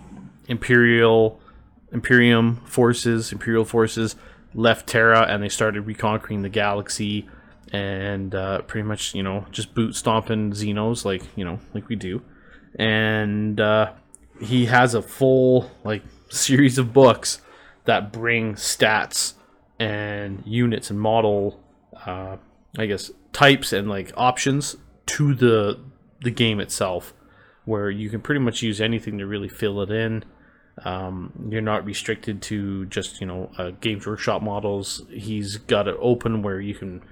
[0.46, 1.40] Imperial
[1.90, 4.14] Imperium forces, Imperial forces
[4.52, 7.26] left Terra and they started reconquering the galaxy
[7.72, 11.96] and uh, pretty much, you know, just boot stomping Xenos like, you know, like we
[11.96, 12.20] do.
[12.78, 13.92] And uh,
[14.40, 17.40] he has a full, like, series of books
[17.84, 19.34] that bring stats
[19.78, 21.60] and units and model,
[22.06, 22.36] uh,
[22.78, 25.80] I guess, types and, like, options to the
[26.20, 27.14] the game itself
[27.64, 30.24] where you can pretty much use anything to really fill it in
[30.84, 35.02] um, you're not restricted to just you know uh, Games Workshop models.
[35.10, 37.02] He's got it open where you can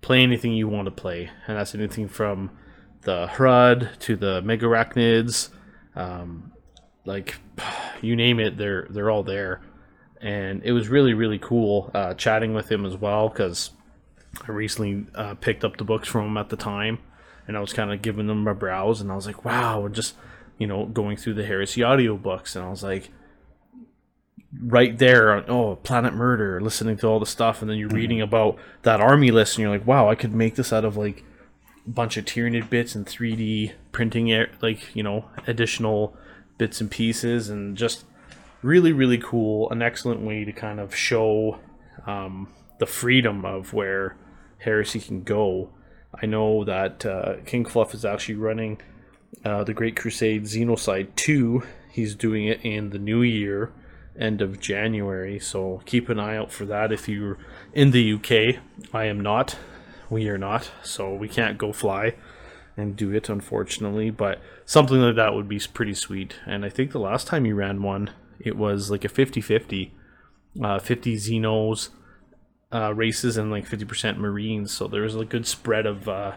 [0.00, 2.50] play anything you want to play, and that's anything from
[3.02, 5.50] the Hrud to the Megarachnids,
[5.94, 6.52] um,
[7.04, 7.36] like
[8.00, 9.60] you name it, they're they're all there.
[10.20, 13.70] And it was really really cool uh, chatting with him as well because
[14.46, 16.98] I recently uh, picked up the books from him at the time,
[17.46, 19.94] and I was kind of giving them a browse, and I was like, wow, and
[19.94, 20.14] just
[20.58, 23.10] you know, going through the Heresy audio books, and I was like,
[24.62, 27.96] right there, oh, Planet Murder, listening to all the stuff, and then you're mm-hmm.
[27.96, 30.96] reading about that army list, and you're like, wow, I could make this out of
[30.96, 31.24] like
[31.86, 36.16] a bunch of Tyranid bits and 3D printing, like you know, additional
[36.58, 38.04] bits and pieces, and just
[38.62, 39.70] really, really cool.
[39.70, 41.60] An excellent way to kind of show
[42.06, 44.16] um, the freedom of where
[44.58, 45.70] Heresy can go.
[46.20, 48.80] I know that uh, King Fluff is actually running
[49.44, 51.62] uh, the Great Crusade Xenocide 2.
[51.90, 53.72] He's doing it in the new year,
[54.18, 55.38] end of January.
[55.38, 57.38] So keep an eye out for that if you're
[57.72, 58.60] in the UK.
[58.92, 59.56] I am not.
[60.08, 60.70] We are not.
[60.82, 62.14] So we can't go fly
[62.76, 64.10] and do it, unfortunately.
[64.10, 66.36] But something like that would be pretty sweet.
[66.46, 69.92] And I think the last time you ran one, it was like a 50 50.
[70.62, 71.88] Uh, 50 Xenos
[72.72, 74.72] uh, races and like 50% Marines.
[74.72, 76.08] So there was a good spread of.
[76.08, 76.32] Uh,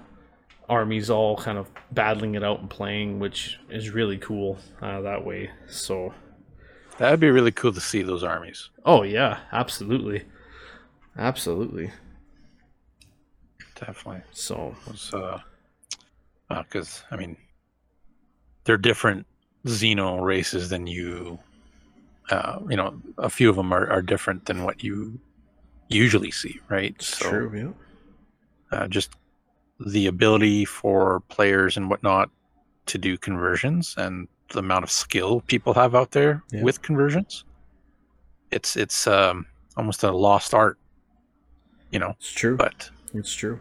[0.69, 5.25] armies all kind of battling it out and playing, which is really cool uh, that
[5.25, 5.49] way.
[5.67, 6.13] So
[6.97, 8.69] that'd be really cool to see those armies.
[8.85, 10.25] Oh yeah, absolutely,
[11.17, 11.91] absolutely,
[13.75, 14.23] definitely.
[14.31, 15.39] So was uh,
[16.49, 17.37] because uh, I mean,
[18.63, 19.25] they're different
[19.65, 21.39] Xeno races than you.
[22.29, 25.17] Uh, you know, a few of them are, are different than what you
[25.87, 27.01] usually see, right?
[27.01, 27.75] So, true.
[28.71, 28.77] Yeah.
[28.77, 29.15] Uh, just
[29.79, 32.29] the ability for players and whatnot
[32.87, 36.63] to do conversions and the amount of skill people have out there yeah.
[36.63, 37.43] with conversions
[38.51, 40.77] it's it's um, almost a lost art
[41.91, 43.59] you know it's true but it's true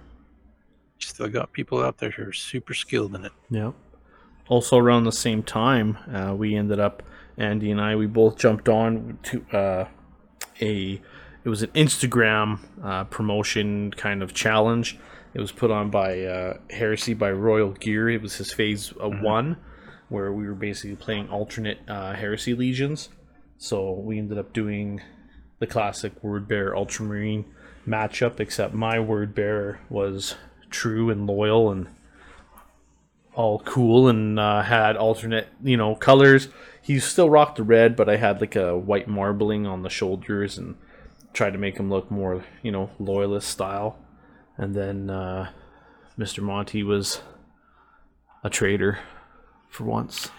[0.99, 3.73] still got people out there who are super skilled in it yeah
[4.49, 7.03] also around the same time uh, we ended up
[7.37, 9.87] andy and i we both jumped on to uh,
[10.61, 11.01] a
[11.45, 14.99] it was an instagram uh, promotion kind of challenge
[15.37, 18.09] it was put on by uh, Heresy by Royal Gear.
[18.09, 19.23] It was his phase uh, mm-hmm.
[19.23, 19.57] one,
[20.09, 23.11] where we were basically playing alternate uh, Heresy legions.
[23.59, 25.03] So we ended up doing
[25.59, 27.45] the classic Word Bearer Ultramarine
[27.87, 30.37] matchup, except my Word Bearer was
[30.77, 31.89] true and loyal and
[33.35, 36.49] all cool and uh, had alternate, you know, colors.
[36.81, 40.57] He still rocked the red, but I had like a white marbling on the shoulders
[40.59, 40.77] and
[41.33, 43.99] tried to make him look more, you know, loyalist style
[44.59, 45.51] and then uh,
[46.19, 46.43] Mr.
[46.43, 47.21] Monty was
[48.43, 48.99] a traitor
[49.69, 50.31] for once.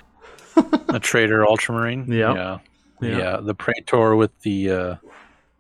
[0.89, 2.11] a traitor ultramarine.
[2.11, 2.33] Yeah.
[2.33, 2.57] yeah.
[3.01, 3.39] yeah, yeah.
[3.41, 4.95] The praetor with the uh,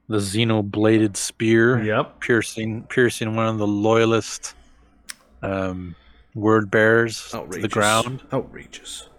[0.07, 1.83] the xeno bladed spear.
[1.83, 4.55] Yep, piercing piercing one of the loyalist
[5.41, 5.95] um,
[6.35, 7.55] word bearers Outrageous.
[7.55, 8.23] to the ground.
[8.31, 9.09] Outrageous.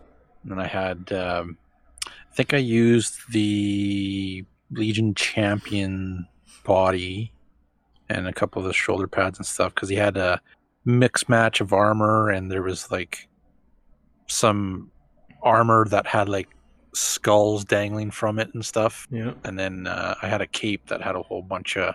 [0.49, 1.59] And I had, um,
[2.07, 6.27] I think I used the Legion champion
[6.65, 7.33] body
[8.09, 10.41] and a couple of the shoulder pads and stuff because he had a
[10.85, 13.29] mix match of armor and there was like
[14.27, 14.91] some
[15.43, 16.49] armor that had like
[16.95, 19.07] skulls dangling from it and stuff.
[19.11, 19.35] Yeah.
[19.45, 21.95] And then uh, I had a cape that had a whole bunch of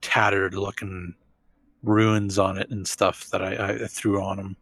[0.00, 1.14] tattered looking
[1.84, 4.56] ruins on it and stuff that I, I threw on him.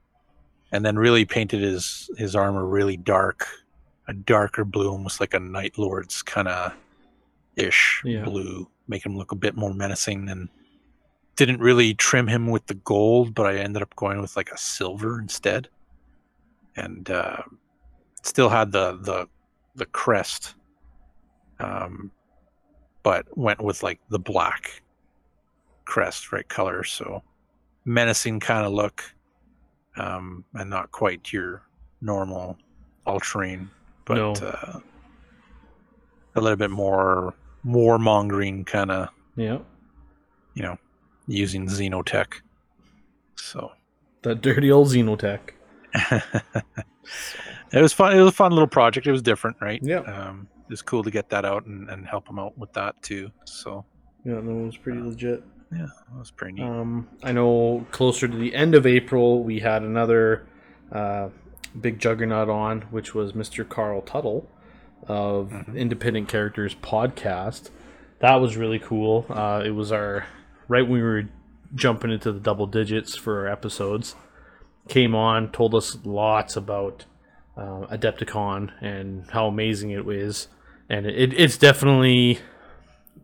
[0.73, 3.47] And then really painted his his armor really dark,
[4.09, 6.73] a darker blue, almost like a Night Lord's kind of
[7.57, 8.25] ish yeah.
[8.25, 10.49] blue, make him look a bit more menacing and
[11.37, 14.57] didn't really trim him with the gold, but I ended up going with like a
[14.57, 15.69] silver instead,
[16.77, 17.43] and uh,
[18.23, 19.29] still had the the
[19.75, 20.55] the crest
[21.63, 22.11] um,
[23.03, 24.83] but went with like the black
[25.93, 26.83] crest, right color.
[26.85, 27.23] So
[27.85, 29.05] menacing kind of look,
[29.99, 31.63] um, and not quite your
[32.01, 32.57] normal
[33.07, 33.69] all-terrain,
[34.07, 34.33] but No.
[34.33, 34.81] uh,
[36.35, 39.59] a little bit more more mongering kind of Yeah.
[40.55, 40.79] you know
[41.27, 42.41] using xenotech.
[43.37, 43.73] So
[44.23, 45.41] That dirty old Xenotech.
[47.73, 48.17] it was fun.
[48.17, 49.07] It was a fun little project.
[49.07, 49.81] It was different, right?
[49.83, 49.99] Yeah.
[50.01, 53.01] Um, it was cool to get that out and, and help them out with that
[53.03, 53.31] too.
[53.45, 53.85] So
[54.25, 55.43] Yeah, that was pretty legit.
[55.73, 56.65] Yeah, that was pretty neat.
[56.65, 60.47] Um, I know closer to the end of April, we had another
[60.91, 61.29] uh,
[61.81, 63.67] big juggernaut on, which was Mr.
[63.69, 64.49] Carl Tuttle
[65.09, 65.77] of Mhm.
[65.77, 67.71] Independent Characters podcast.
[68.21, 69.27] That was really cool.
[69.31, 70.27] Uh, it was our
[70.69, 71.25] right when we were
[71.75, 74.15] jumping into the double digits for our episodes.
[74.89, 77.07] Came on, told us lots about
[77.57, 80.49] uh, Adepticon and how amazing it is,
[80.89, 82.39] and it, it's definitely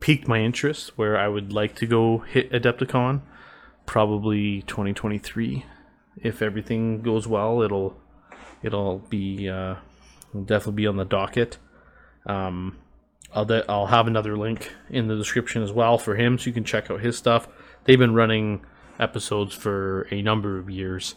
[0.00, 3.22] piqued my interest where I would like to go hit Adepticon.
[3.86, 5.64] Probably 2023,
[6.22, 7.96] if everything goes well, it'll
[8.62, 9.76] it'll be uh,
[10.30, 11.58] it'll definitely be on the docket.
[12.26, 12.76] Um,
[13.34, 16.52] I'll de- I'll have another link in the description as well for him, so you
[16.52, 17.48] can check out his stuff.
[17.84, 18.64] They've been running
[18.98, 21.14] episodes for a number of years,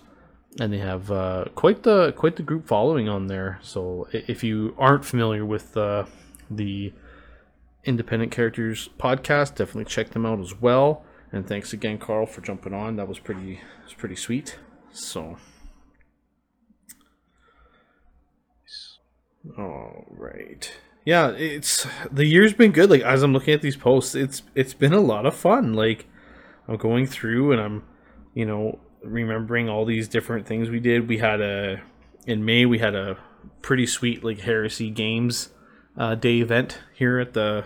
[0.60, 3.60] and they have uh, quite the quite the group following on there.
[3.62, 6.06] So if you aren't familiar with uh,
[6.50, 6.94] the
[7.84, 11.04] Independent Characters podcast, definitely check them out as well.
[11.32, 12.98] And thanks again, Carl, for jumping on.
[12.98, 14.60] That was pretty was pretty sweet.
[14.92, 15.38] So.
[19.58, 20.72] All right.
[21.04, 22.90] Yeah, it's the year's been good.
[22.90, 25.74] Like as I'm looking at these posts, it's it's been a lot of fun.
[25.74, 26.06] Like
[26.68, 27.84] I'm going through and I'm,
[28.36, 31.08] you know, remembering all these different things we did.
[31.08, 31.82] We had a
[32.28, 33.18] in May we had a
[33.64, 35.50] pretty sweet like Heresy Games
[35.98, 37.66] uh, day event here at the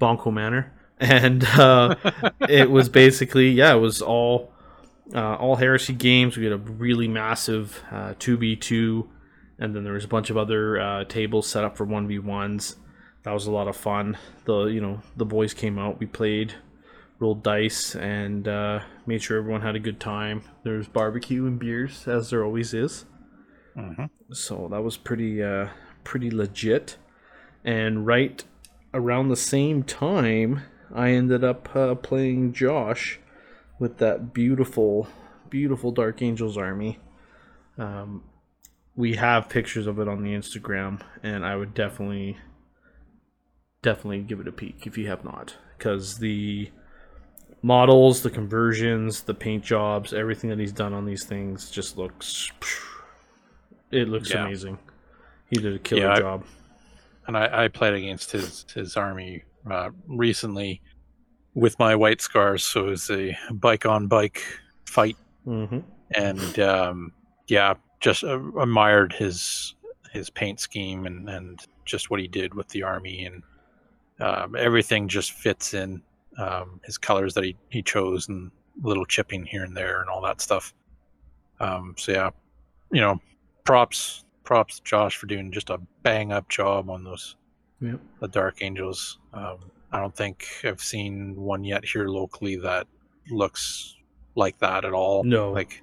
[0.00, 1.94] Bonko Manor, and uh,
[2.48, 4.52] it was basically yeah, it was all
[5.14, 6.36] uh, all Heresy games.
[6.36, 9.08] We had a really massive uh, two v two,
[9.58, 12.18] and then there was a bunch of other uh, tables set up for one v
[12.18, 12.76] ones.
[13.24, 14.16] That was a lot of fun.
[14.44, 15.98] The you know the boys came out.
[15.98, 16.54] We played,
[17.18, 20.42] rolled dice, and uh, made sure everyone had a good time.
[20.62, 23.04] There was barbecue and beers, as there always is
[23.76, 24.08] Mhm.
[24.32, 25.68] so that was pretty uh
[26.02, 26.96] pretty legit
[27.66, 28.44] and right
[28.94, 30.62] around the same time
[30.94, 33.18] i ended up uh, playing josh
[33.78, 35.06] with that beautiful
[35.50, 36.98] beautiful dark angels army
[37.76, 38.22] um
[38.94, 42.36] we have pictures of it on the instagram and i would definitely
[43.82, 46.70] definitely give it a peek if you have not because the
[47.62, 52.50] models the conversions the paint jobs everything that he's done on these things just looks
[53.92, 54.44] it looks Yeah.
[54.44, 54.78] amazing.
[55.48, 56.44] He did a killer Yeah, I- job.
[57.26, 60.80] And I, I played against his his army uh, recently
[61.54, 62.64] with my white scars.
[62.64, 64.42] So it was a bike on bike
[64.84, 65.78] fight, hmm
[66.14, 67.12] and um,
[67.48, 69.74] yeah, just uh, admired his
[70.12, 73.42] his paint scheme and and just what he did with the army and
[74.20, 76.02] um, everything just fits in
[76.38, 78.50] um, his colors that he he chose and
[78.82, 80.74] little chipping here and there and all that stuff.
[81.60, 82.30] Um, so yeah,
[82.92, 83.20] you know,
[83.64, 87.36] props props to Josh for doing just a bang up job on those
[87.82, 88.00] Yep.
[88.20, 89.18] the Dark Angels.
[89.34, 89.58] Um,
[89.92, 92.86] I don't think I've seen one yet here locally that
[93.30, 93.94] looks
[94.34, 95.24] like that at all.
[95.24, 95.52] No.
[95.52, 95.82] like,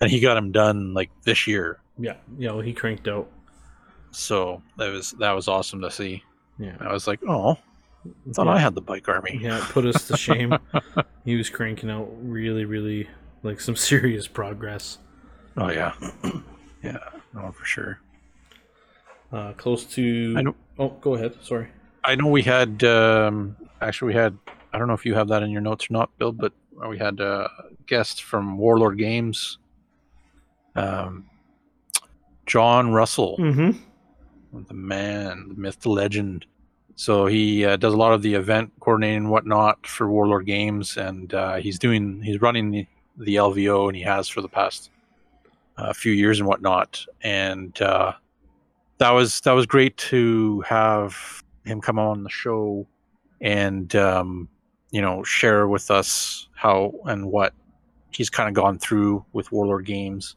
[0.00, 2.16] and he got him done like this year, Yeah.
[2.38, 3.28] You know, he cranked out.
[4.10, 6.22] so that was that was awesome to see.
[6.58, 6.76] Yeah.
[6.80, 7.52] I was like, oh,
[8.04, 8.52] I thought yeah.
[8.52, 9.38] I had the bike army.
[9.40, 10.54] Yeah, it put us to shame.
[11.24, 13.08] he was cranking out really, really
[13.42, 14.98] like some serious progress.
[15.56, 15.92] Oh yeah,
[16.82, 16.98] yeah,
[17.34, 18.00] no for sure.
[19.32, 20.34] Uh, close to.
[20.38, 21.34] I know- Oh, go ahead.
[21.42, 21.68] Sorry.
[22.04, 24.38] I know we had um, actually we had
[24.72, 26.52] I don't know if you have that in your notes or not, Bill, but
[26.88, 27.50] we had a
[27.86, 29.58] guest from Warlord Games,
[30.76, 31.26] um,
[32.46, 33.36] John Russell.
[33.38, 34.62] Mm-hmm.
[34.68, 36.46] the man, the myth, the legend.
[36.94, 40.96] So he uh, does a lot of the event coordinating and whatnot for Warlord Games,
[40.96, 44.90] and uh, he's doing he's running the, the LVO, and he has for the past
[45.78, 47.04] uh, few years and whatnot.
[47.22, 48.12] And uh,
[48.98, 52.86] that was that was great to have him come on the show
[53.40, 54.48] and um,
[54.90, 57.54] you know share with us how and what
[58.10, 60.36] he's kind of gone through with Warlord Games,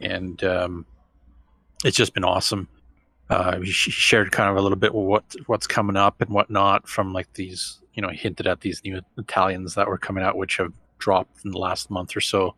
[0.00, 0.86] and um,
[1.84, 2.68] it's just been awesome
[3.30, 7.12] uh, he shared kind of a little bit what what's coming up and whatnot from
[7.12, 10.72] like these, you know, hinted at these new Italians that were coming out, which have
[10.98, 12.54] dropped in the last month or so.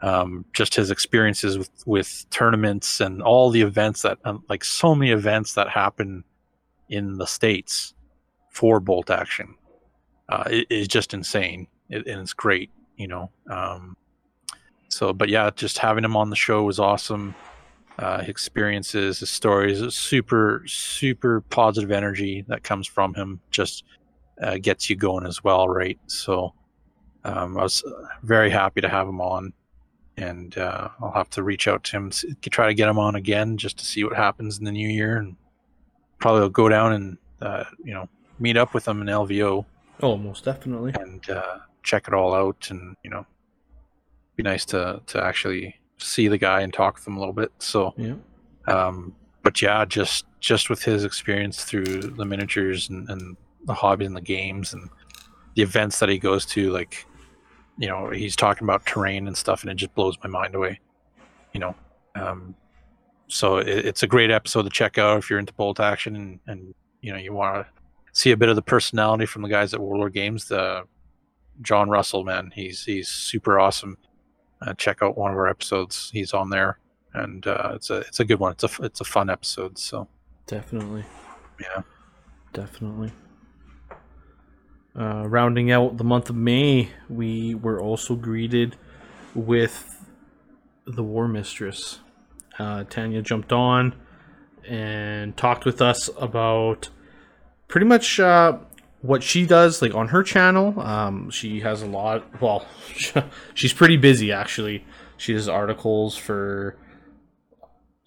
[0.00, 4.94] Um, just his experiences with with tournaments and all the events that, um, like so
[4.94, 6.22] many events that happen
[6.88, 7.94] in the states
[8.50, 9.56] for bolt action
[10.28, 13.30] uh, it is just insane, it, and it's great, you know.
[13.50, 13.96] Um,
[14.88, 17.34] so, but yeah, just having him on the show was awesome.
[17.98, 23.84] Uh, his experiences, his stories, super, super positive energy that comes from him just
[24.40, 25.98] uh, gets you going as well, right?
[26.06, 26.54] So,
[27.24, 27.82] um, I was
[28.22, 29.52] very happy to have him on,
[30.18, 33.14] and uh, I'll have to reach out to him to try to get him on
[33.14, 35.36] again just to see what happens in the new year, and
[36.18, 38.08] probably I'll go down and uh, you know
[38.38, 39.64] meet up with him in LVO
[40.02, 40.92] Oh, most definitely.
[41.00, 43.24] and uh, check it all out, and you know,
[44.36, 47.50] be nice to to actually see the guy and talk with him a little bit.
[47.58, 48.14] So, Yeah.
[48.68, 51.84] um, but yeah, just just with his experience through
[52.16, 54.88] the miniatures and, and the hobby and the games and
[55.56, 57.04] the events that he goes to, like,
[57.78, 60.80] you know, he's talking about terrain and stuff, and it just blows my mind away.
[61.52, 61.74] You know,
[62.14, 62.54] um,
[63.28, 66.40] so it, it's a great episode to check out if you're into bolt action and
[66.46, 67.72] and you know you want to
[68.12, 70.46] see a bit of the personality from the guys at Warlord Games.
[70.46, 70.84] The
[71.62, 73.96] John Russell, man, he's he's super awesome.
[74.60, 76.78] Uh, check out one of our episodes; he's on there,
[77.14, 78.52] and uh, it's a it's a good one.
[78.52, 79.78] It's a it's a fun episode.
[79.78, 80.08] So
[80.46, 81.04] Definitely.
[81.60, 81.82] yeah,
[82.52, 83.12] Definitely.
[84.96, 88.76] Uh, rounding out the month of May, we were also greeted
[89.34, 90.04] with
[90.86, 92.00] the War Mistress.
[92.58, 93.94] Uh, Tanya jumped on
[94.66, 96.88] and talked with us about
[97.68, 98.58] pretty much uh,
[99.00, 100.78] what she does, like on her channel.
[100.80, 102.40] Um, she has a lot.
[102.40, 102.66] Well,
[103.54, 104.84] she's pretty busy actually.
[105.16, 106.76] She does articles for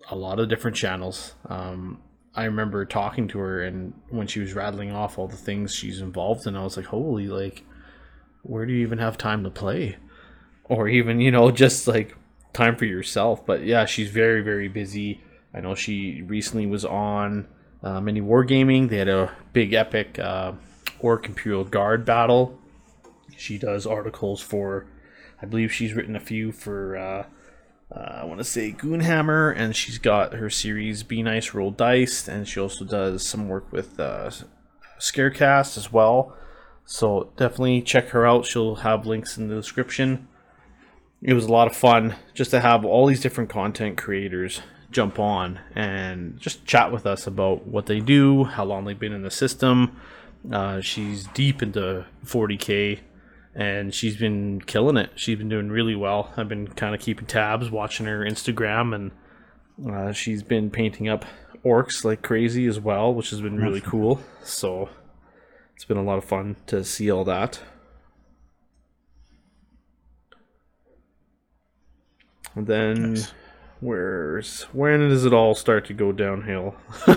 [0.09, 1.35] a lot of different channels.
[1.47, 2.01] Um,
[2.33, 5.99] I remember talking to her and when she was rattling off all the things she's
[5.99, 7.63] involved in, I was like, holy, like,
[8.43, 9.97] where do you even have time to play?
[10.65, 12.15] Or even, you know, just like
[12.53, 13.45] time for yourself.
[13.45, 15.21] But yeah, she's very, very busy.
[15.53, 17.47] I know she recently was on
[17.83, 18.89] uh, Mini Wargaming.
[18.89, 20.53] They had a big epic uh,
[20.99, 22.57] Orc Imperial Guard battle.
[23.35, 24.85] She does articles for,
[25.41, 26.95] I believe she's written a few for.
[26.95, 27.25] Uh,
[27.95, 32.27] uh, I want to say Goonhammer, and she's got her series Be Nice Roll Dice,
[32.27, 34.31] and she also does some work with uh,
[34.97, 36.35] Scarecast as well.
[36.85, 38.45] So definitely check her out.
[38.45, 40.27] She'll have links in the description.
[41.21, 45.19] It was a lot of fun just to have all these different content creators jump
[45.19, 49.21] on and just chat with us about what they do, how long they've been in
[49.21, 49.95] the system.
[50.51, 52.99] Uh, she's deep into 40k
[53.55, 55.11] and she's been killing it.
[55.15, 56.31] She's been doing really well.
[56.37, 61.25] I've been kind of keeping tabs, watching her Instagram, and uh, she's been painting up
[61.65, 64.21] orcs like crazy as well, which has been really cool.
[64.43, 64.89] So
[65.75, 67.59] it's been a lot of fun to see all that.
[72.55, 73.17] And then
[73.81, 76.75] where's when does it all start to go downhill?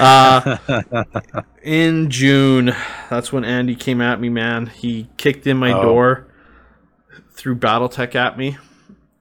[0.00, 0.56] uh,
[1.62, 2.74] in June,
[3.08, 4.66] that's when Andy came at me, man.
[4.66, 5.82] He kicked in my Oh.
[5.82, 6.26] door,
[7.32, 8.56] threw BattleTech at me,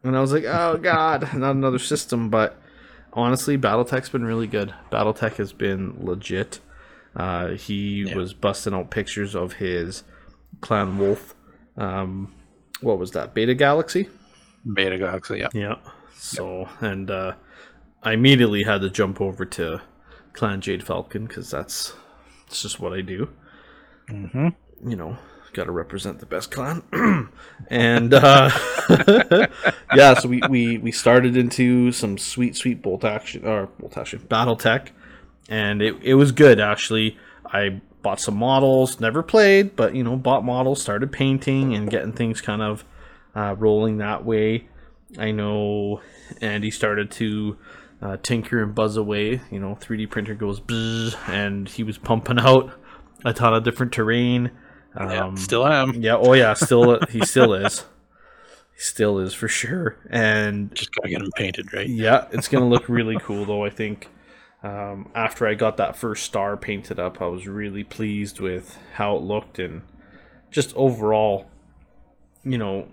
[0.03, 2.59] and I was like, "Oh God, not another system." But
[3.13, 4.73] honestly, BattleTech's been really good.
[4.91, 6.59] BattleTech has been legit.
[7.15, 8.15] Uh, he Yeah.
[8.15, 10.03] was busting out pictures of his
[10.61, 11.33] Clan Wolf.
[11.77, 12.33] Um,
[12.81, 13.33] what was that?
[13.33, 14.09] Beta Galaxy.
[14.73, 15.37] Beta Galaxy.
[15.37, 15.75] Yeah, Yeah.
[16.17, 17.33] So, and uh,
[18.03, 19.81] I immediately had to jump over to
[20.33, 21.93] Clan Jade Falcon because that's
[22.47, 23.29] it's just what I do.
[24.07, 24.49] hmm
[24.85, 25.17] You know,
[25.53, 26.83] got to represent the best clan.
[27.69, 28.49] and uh,
[29.93, 34.21] yeah, so we, we we started into some sweet sweet bolt action or bolt action
[34.29, 34.91] battle tech,
[35.49, 37.17] and it it was good actually.
[37.45, 42.13] I bought some models, never played, but you know, bought models, started painting and getting
[42.13, 42.83] things kind of
[43.35, 44.67] uh, rolling that way.
[45.17, 46.01] I know
[46.41, 47.57] Andy started to
[48.01, 49.41] uh, tinker and buzz away.
[49.51, 52.71] You know, 3D printer goes bzzz, and he was pumping out
[53.23, 54.51] a ton of different terrain.
[54.95, 55.35] Um, yeah.
[55.35, 55.93] Still am.
[56.01, 57.85] yeah, oh yeah, still he still is.
[58.73, 59.97] He still is for sure.
[60.09, 61.87] And Just gotta get him painted, right?
[61.87, 63.63] yeah, it's gonna look really cool though.
[63.63, 64.09] I think
[64.63, 69.15] um, after I got that first star painted up, I was really pleased with how
[69.15, 69.83] it looked and
[70.51, 71.45] just overall,
[72.43, 72.87] you know,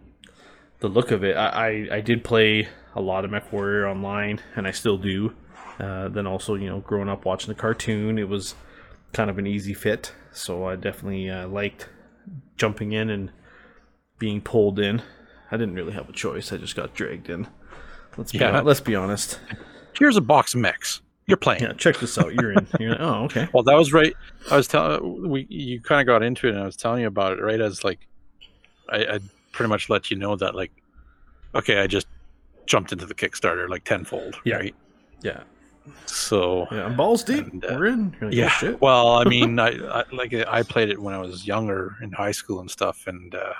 [0.82, 1.36] the look of it.
[1.36, 1.48] I
[1.90, 5.34] I, I did play a lot of Mech Warrior online, and I still do.
[5.80, 8.54] Uh, then also, you know, growing up watching the cartoon, it was
[9.12, 10.12] kind of an easy fit.
[10.32, 11.88] So I definitely uh, liked
[12.56, 13.30] jumping in and
[14.18, 15.02] being pulled in.
[15.50, 16.52] I didn't really have a choice.
[16.52, 17.46] I just got dragged in.
[18.16, 18.60] Let's be Yeah.
[18.60, 19.40] let's be honest.
[19.98, 21.00] Here's a box of mechs.
[21.26, 21.62] You're playing.
[21.62, 22.34] Yeah, check this out.
[22.34, 22.66] You're in.
[22.78, 23.00] You're in.
[23.00, 23.48] Oh, okay.
[23.52, 24.14] Well, that was right.
[24.50, 27.06] I was telling we you kind of got into it, and I was telling you
[27.06, 28.00] about it right as like
[28.88, 29.18] I, I
[29.52, 30.72] pretty much let you know that like
[31.54, 32.06] okay, I just
[32.66, 34.56] jumped into the Kickstarter like tenfold, Yeah.
[34.56, 34.74] right?
[35.22, 35.42] Yeah.
[36.06, 37.46] So yeah, I'm balls deep.
[37.52, 38.16] And, uh, We're in.
[38.20, 38.46] Like, yeah.
[38.46, 38.80] oh, shit.
[38.80, 42.30] Well, I mean, I, I like I played it when I was younger in high
[42.32, 43.52] school and stuff, and uh,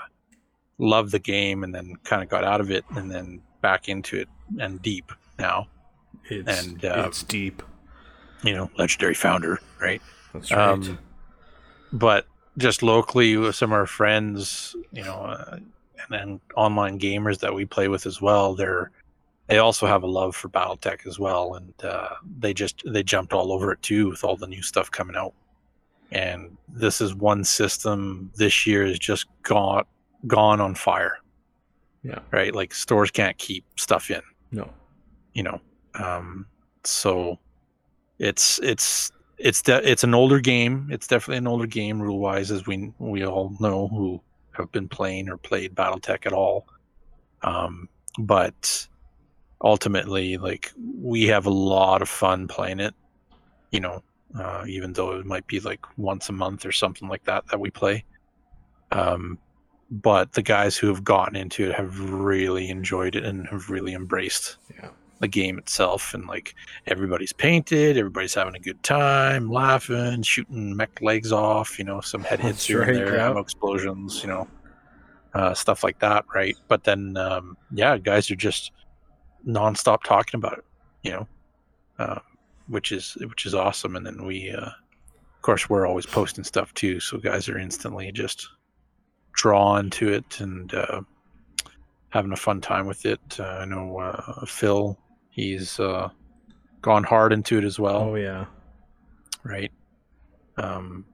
[0.77, 4.17] loved the game, and then kind of got out of it, and then back into
[4.17, 4.27] it
[4.59, 5.67] and deep now.
[6.29, 7.61] it's, and, uh, it's deep.
[8.43, 10.01] You know, legendary founder, right?
[10.33, 10.69] That's right.
[10.69, 10.99] Um,
[11.93, 12.25] but
[12.57, 15.59] just locally with some of our friends, you know, uh,
[16.03, 18.91] and then online gamers that we play with as well, they're
[19.47, 23.33] they also have a love for BattleTech as well, and uh, they just they jumped
[23.33, 25.33] all over it too with all the new stuff coming out.
[26.11, 29.83] And this is one system this year has just gone
[30.27, 31.17] gone on fire.
[32.03, 32.19] Yeah.
[32.31, 32.53] Right.
[32.53, 34.21] Like stores can't keep stuff in
[34.53, 34.69] no.
[35.33, 35.59] you know
[35.95, 36.45] um
[36.83, 37.37] so
[38.19, 42.51] it's it's it's de- it's an older game it's definitely an older game rule wise
[42.51, 44.21] as we we all know who
[44.53, 46.67] have been playing or played battletech at all
[47.43, 47.87] um
[48.19, 48.87] but
[49.63, 52.93] ultimately like we have a lot of fun playing it
[53.71, 54.03] you know
[54.39, 57.59] uh, even though it might be like once a month or something like that that
[57.59, 58.03] we play
[58.91, 59.37] um
[59.91, 63.93] but the guys who have gotten into it have really enjoyed it and have really
[63.93, 64.89] embraced Yeah.
[65.19, 66.53] The game itself and like
[66.87, 72.23] everybody's painted everybody's having a good time laughing shooting mech legs off you know some
[72.23, 74.47] head hits here and there ammo explosions you know
[75.33, 76.55] uh, stuff like that right?
[76.67, 78.71] But then um, yeah guys are just
[79.47, 80.65] nonstop talking about it
[81.03, 81.27] you know
[81.99, 82.19] uh,
[82.67, 83.95] which is which is awesome.
[83.95, 88.11] And then we uh, of course we're always posting stuff too so guys are instantly
[88.11, 88.47] just
[89.33, 91.01] drawn to it and uh,
[92.09, 93.19] having a fun time with it.
[93.39, 94.97] Uh, I know uh, Phil,
[95.33, 96.09] he's uh,
[96.81, 98.45] gone hard into it as well, Oh yeah.
[99.43, 99.71] right?
[100.57, 101.05] Um,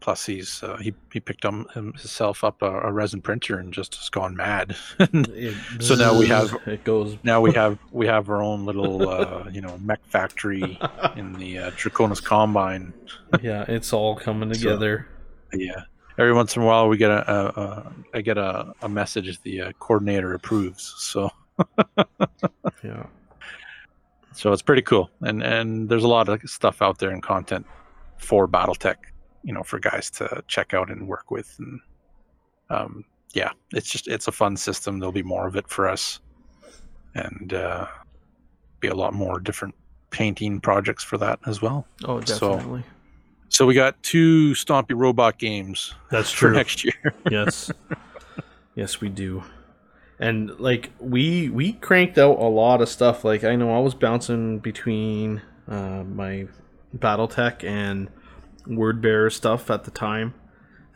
[0.00, 3.94] plus, he's uh, he he picked him himself up a, a resin printer and just
[3.96, 4.74] has gone mad.
[4.98, 7.18] It- So now we have- it goes.
[7.22, 10.78] now we have we have our own little uh, you know mech factory
[11.16, 12.92] in the uh, Draconis Combine.
[13.42, 15.06] yeah, it's all coming So- together.
[15.52, 15.82] Yeah.
[16.18, 19.38] Every once in a while, we get a, a, a I get a, a message
[19.42, 20.94] the uh, coordinator approves.
[20.96, 21.28] So
[22.82, 23.04] yeah.
[24.36, 27.66] So it's pretty cool and and there's a lot of stuff out there and content
[28.18, 28.96] for battletech
[29.42, 31.80] you know for guys to check out and work with and
[32.70, 36.20] um yeah it's just it's a fun system there'll be more of it for us
[37.14, 37.86] and uh
[38.80, 39.74] be a lot more different
[40.10, 42.82] painting projects for that as well Oh, definitely.
[43.48, 46.52] so we got two stompy robot games That's for true.
[46.54, 47.70] next year yes.
[48.74, 49.42] Yes, we do.
[50.18, 53.24] And like we we cranked out a lot of stuff.
[53.24, 56.46] Like I know I was bouncing between uh, my
[56.96, 58.08] BattleTech and
[58.66, 60.32] Word Bearer stuff at the time.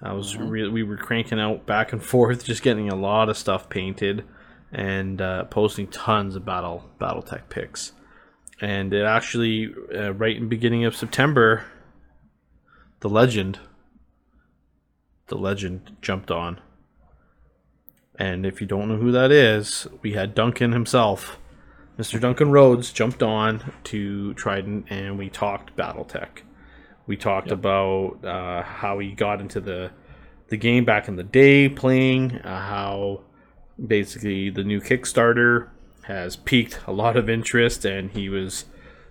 [0.02, 0.50] I was Mhm.
[0.50, 4.24] really we were cranking out back and forth, just getting a lot of stuff painted
[4.72, 7.92] and uh, posting tons of battle BattleTech pics.
[8.62, 11.64] And it actually uh, right in the beginning of September,
[13.00, 13.58] the legend,
[15.26, 16.60] the legend jumped on.
[18.20, 21.38] And if you don't know who that is, we had Duncan himself.
[21.98, 22.20] Mr.
[22.20, 26.42] Duncan Rhodes jumped on to Trident and we talked Battletech.
[27.06, 27.58] We talked Yep.
[27.58, 29.90] about uh, how he got into the
[30.48, 33.20] the game back in the day playing, uh, how
[33.84, 35.68] basically the new Kickstarter
[36.02, 38.66] has piqued a lot of interest and he was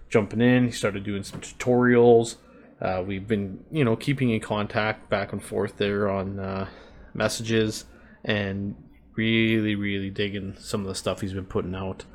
[0.10, 0.66] jumping in.
[0.66, 2.36] He started doing some tutorials.
[2.80, 6.68] Uh, we've been, you know, keeping in contact back and forth there on uh,
[7.14, 7.86] messages
[8.24, 8.76] and
[9.16, 12.06] really, really digging some of the stuff he's been putting out.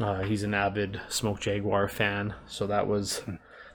[0.00, 3.22] Uh, he's an avid Smoke Jaguar fan, so that was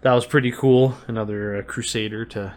[0.02, 0.96] that was pretty cool.
[1.08, 2.54] Another uh, Crusader to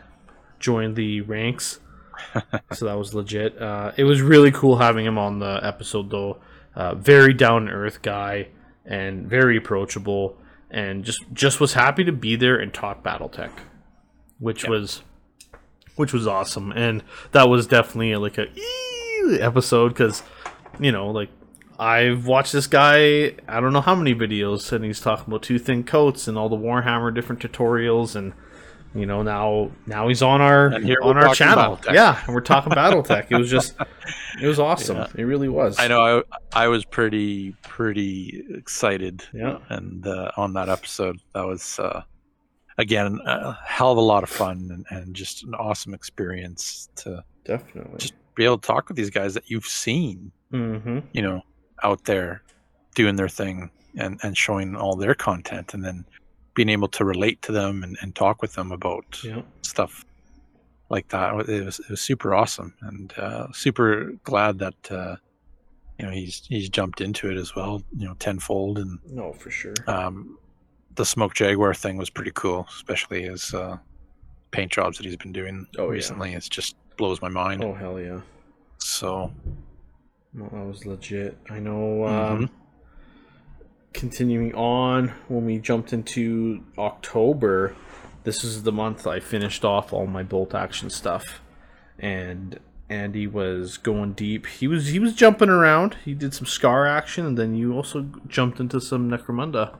[0.60, 1.80] join the ranks,
[2.72, 3.60] so that was legit.
[3.60, 6.38] Uh, it was really cool having him on the episode, though.
[6.74, 8.48] Uh, very down to earth guy
[8.86, 10.36] and very approachable,
[10.70, 13.50] and just just was happy to be there and talk BattleTech,
[14.38, 14.70] which Yeah.
[14.70, 15.02] was
[15.96, 18.87] which was awesome, and that was definitely like a "Ee"
[19.40, 20.22] episode because
[20.80, 21.28] you know like
[21.78, 25.58] I've watched this guy I don't know how many videos and he's talking about two
[25.58, 28.32] thin coats and all the Warhammer different tutorials and
[28.94, 30.72] you know now now he's on our
[31.02, 31.94] on our channel BattleTech.
[31.94, 33.74] yeah and we're talking BattleTech it was just
[34.40, 35.06] it was awesome Yeah.
[35.14, 36.22] it really was I know
[36.52, 39.58] I, I was pretty pretty excited Yeah.
[39.68, 42.02] and uh, on that episode that was uh,
[42.78, 47.22] again a hell of a lot of fun and, and just an awesome experience to
[47.44, 51.42] definitely Just- be able to talk with these guys that you've seen mm-hmm you know
[51.82, 52.42] out there
[52.94, 53.70] doing their thing
[54.02, 56.04] and and showing all their content and then
[56.54, 60.04] being able to relate to them and, and talk with them about yeah stuff
[60.90, 65.14] like that it was, it was super awesome and uh, super glad that uh,
[65.98, 69.50] you know he's he's jumped into it as well you know tenfold and no for
[69.50, 70.38] sure um,
[70.94, 73.76] the smoke jaguar thing was pretty cool, especially his uh,
[74.50, 75.90] paint jobs that he's been doing Oh, yeah.
[75.98, 76.32] recently.
[76.32, 77.64] It just blows my mind.
[77.64, 78.20] Oh hell yeah!
[78.78, 79.32] So
[80.34, 81.38] No, that was legit.
[81.48, 82.06] I know.
[82.06, 82.50] Um, Mhm.
[83.94, 87.74] Continuing on, when we jumped into October,
[88.24, 91.40] this is the month I finished off all my bolt action stuff,
[91.98, 94.46] and Andy was going deep.
[94.46, 95.96] He was he was jumping around.
[96.04, 99.74] He did some scar action, and then you also jumped into some Necromunda.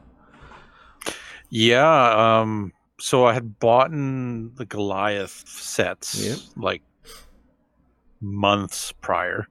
[1.51, 6.39] yeah, um, so I had bought in the Goliath sets Yep.
[6.57, 6.83] like
[8.21, 9.47] months prior.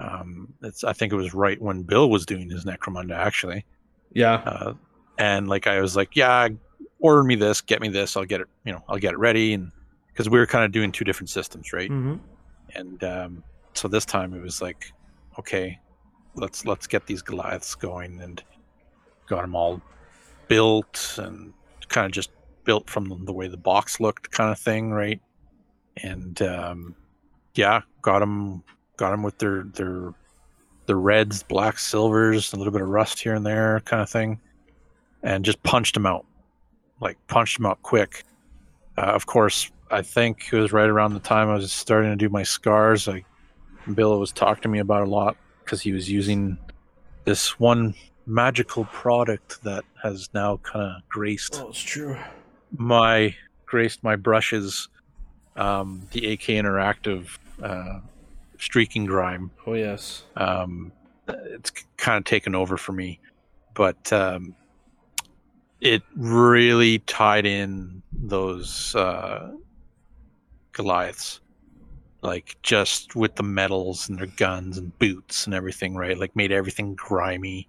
[0.00, 3.64] Um, it's I think it was right when Bill was doing his Necromunda actually.
[4.12, 4.74] Yeah, uh,
[5.18, 6.48] and like I was like, yeah,
[7.00, 9.54] order me this, get me this, I'll get it, you know, I'll get it ready,
[9.54, 9.70] and
[10.08, 11.90] because we were kind of doing two different systems, right?
[11.90, 12.16] mm-hmm.
[12.74, 14.92] And um, so this time it was like,
[15.38, 15.78] okay,
[16.34, 18.42] let's let's get these Goliaths going, and
[19.26, 19.80] got them all
[20.48, 21.52] built and
[21.88, 22.30] kind of just
[22.64, 25.20] built from the way the box looked, kind of thing, right?
[26.02, 26.94] And um,
[27.58, 28.62] yeah, got them
[28.96, 30.14] got them with their their
[30.86, 34.40] the reds, black, silvers, a little bit of rust here and there, kind of thing,
[35.24, 36.24] and just punched them out,
[37.00, 38.22] like punched them out quick.
[38.96, 42.16] Uh, of course, I think it was right around the time I was starting to
[42.16, 43.08] do my scars.
[43.08, 43.26] Like
[43.92, 46.56] Bill was talking to me about a lot because he was using
[47.24, 47.92] this one
[48.24, 52.16] magical product that has now kind of graced oh, it's true.
[52.76, 53.34] my
[53.66, 54.88] graced my brushes.
[55.56, 58.00] Um, the AK Interactive uh,
[58.58, 60.24] streaking grime Oh yes.
[60.36, 60.92] um,
[61.28, 63.20] it's kind of taken over for me,
[63.74, 64.54] but um,
[65.80, 69.52] it really tied in those uh,
[70.72, 71.40] Goliaths,
[72.22, 76.18] like just with the medals and their guns and boots and everything, right?
[76.18, 77.68] Like made everything grimy,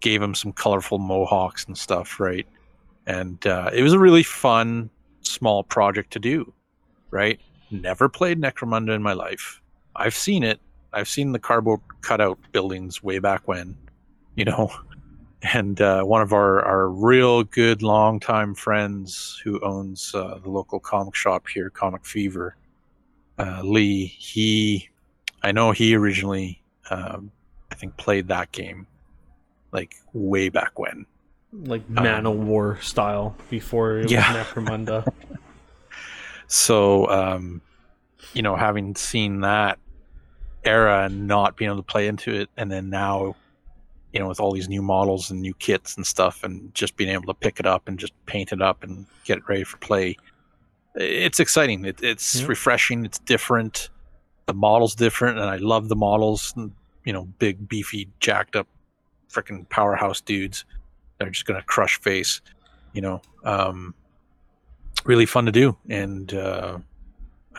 [0.00, 2.46] gave them some colorful mohawks and stuff, right?
[3.06, 6.52] And uh, it was a really fun small project to do,
[7.10, 7.40] right?
[7.70, 9.60] Never played Necromunda in my life.
[9.94, 10.60] I've seen it.
[10.92, 13.76] I've seen the cardboard cutout buildings way back when,
[14.34, 14.70] you know.
[15.52, 20.80] And uh, one of our, our real good longtime friends who owns uh, the local
[20.80, 22.56] comic shop here, Comic Fever,
[23.38, 24.88] uh, Lee, he,
[25.42, 26.60] I know he originally,
[26.90, 27.30] um,
[27.70, 28.88] I think, played that game
[29.72, 31.06] like way back when.
[31.52, 34.32] Like Man of War style before it Yeah.
[34.32, 35.06] was Necromunda.
[36.48, 37.60] So, um,
[38.32, 39.78] you know, having seen that
[40.64, 43.34] era and not being able to play into it, and then now,
[44.12, 47.10] you know, with all these new models and new kits and stuff, and just being
[47.10, 49.76] able to pick it up and just paint it up and get it ready for
[49.78, 50.16] play,
[50.94, 51.84] it's exciting.
[51.84, 52.46] It, it's Yeah.
[52.46, 53.04] refreshing.
[53.04, 53.90] It's different.
[54.46, 56.54] The model's different, and I love the models.
[57.04, 58.66] You know, big, beefy, jacked up,
[59.32, 60.64] freaking powerhouse dudes.
[61.18, 62.40] They're just gonna crush face.
[62.92, 63.94] You know, um,
[65.04, 66.78] really fun to do, and uh,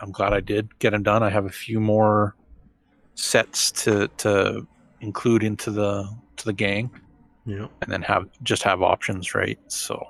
[0.02, 1.24] I'm glad I did get them done.
[1.24, 2.36] I have a few more
[3.16, 4.68] sets to to
[5.02, 6.92] include into the to the gang,
[7.46, 7.68] yeah.
[7.82, 9.60] and then have just have options, right?
[9.68, 10.08] So,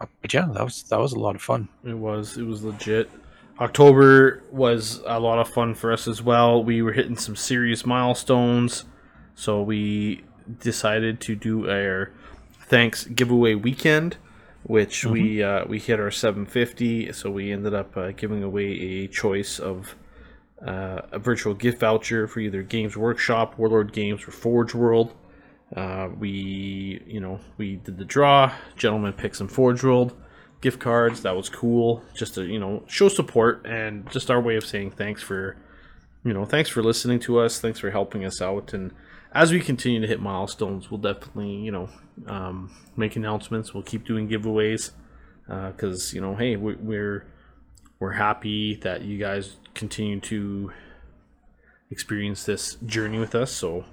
[0.00, 1.68] uh, but yeah, that was that was a lot of fun.
[1.84, 2.36] It was.
[2.36, 3.10] It was legit.
[3.60, 6.64] October was a lot of fun for us as well.
[6.64, 8.84] We were hitting some serious milestones,
[9.34, 10.24] so we
[10.58, 12.10] decided to do our
[12.66, 14.16] thanks giveaway weekend,
[14.64, 17.12] which we uh, we hit our 750.
[17.12, 19.96] So we ended up uh, giving away a choice of
[20.64, 25.14] uh, a virtual gift voucher for either Games Workshop, Warlord Games, or Forge World.
[25.74, 28.52] Uh, we, you know, we did the draw.
[28.76, 30.14] Gentleman picked some Forge World
[30.60, 31.22] gift cards.
[31.22, 32.02] That was cool.
[32.14, 35.56] Just to, you know, show support and just our way of saying thanks for,
[36.24, 37.58] you know, thanks for listening to us.
[37.58, 38.72] Thanks for helping us out.
[38.72, 38.92] And
[39.34, 41.88] as we continue to hit milestones, we'll definitely, you know,
[42.26, 43.72] um, make announcements.
[43.72, 44.90] We'll keep doing giveaways
[45.46, 47.26] because, you know, hey, we, we're
[47.98, 50.72] we're happy that you guys continue to
[51.90, 53.52] experience this journey with us.
[53.52, 53.84] So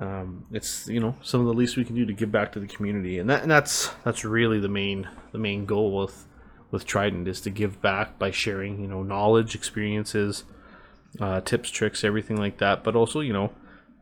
[0.00, 2.60] um, it's you know some of the least we can do to give back to
[2.60, 6.26] the community, and that and that's that's really the main the main goal with
[6.70, 10.44] with Trident is to give back by sharing you know knowledge, experiences,
[11.20, 12.84] uh, tips, tricks, everything like that.
[12.84, 13.52] But also you know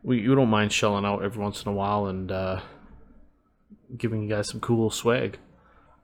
[0.03, 2.61] we, we don't mind shelling out every once in a while and uh,
[3.97, 5.37] giving you guys some cool swag,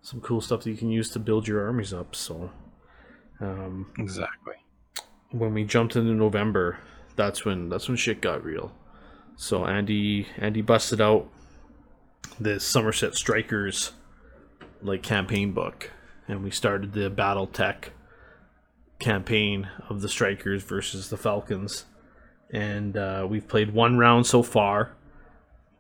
[0.01, 2.15] some cool stuff that you can use to build your armies up.
[2.15, 2.51] So.
[3.39, 4.55] Um, Exactly.
[5.31, 6.79] when we jumped into November,
[7.15, 8.71] that's when that's when shit got real.
[9.35, 11.29] So Andy Andy busted out
[12.39, 13.91] the Somerset Strikers
[14.81, 15.91] like campaign book,
[16.27, 17.91] and we started the Battle Tech
[18.99, 21.85] campaign of the Strikers versus the Falcons,
[22.51, 24.91] and uh, we've played one round so far,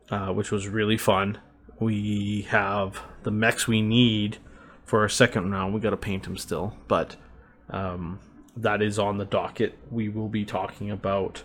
[0.09, 1.37] uh, which was really fun.
[1.79, 4.37] we have the mechs we need
[4.85, 5.73] for our second round.
[5.73, 7.15] We got to paint them still, but
[7.69, 8.19] um,
[8.55, 9.77] that is on the docket.
[9.91, 11.43] We will be talking about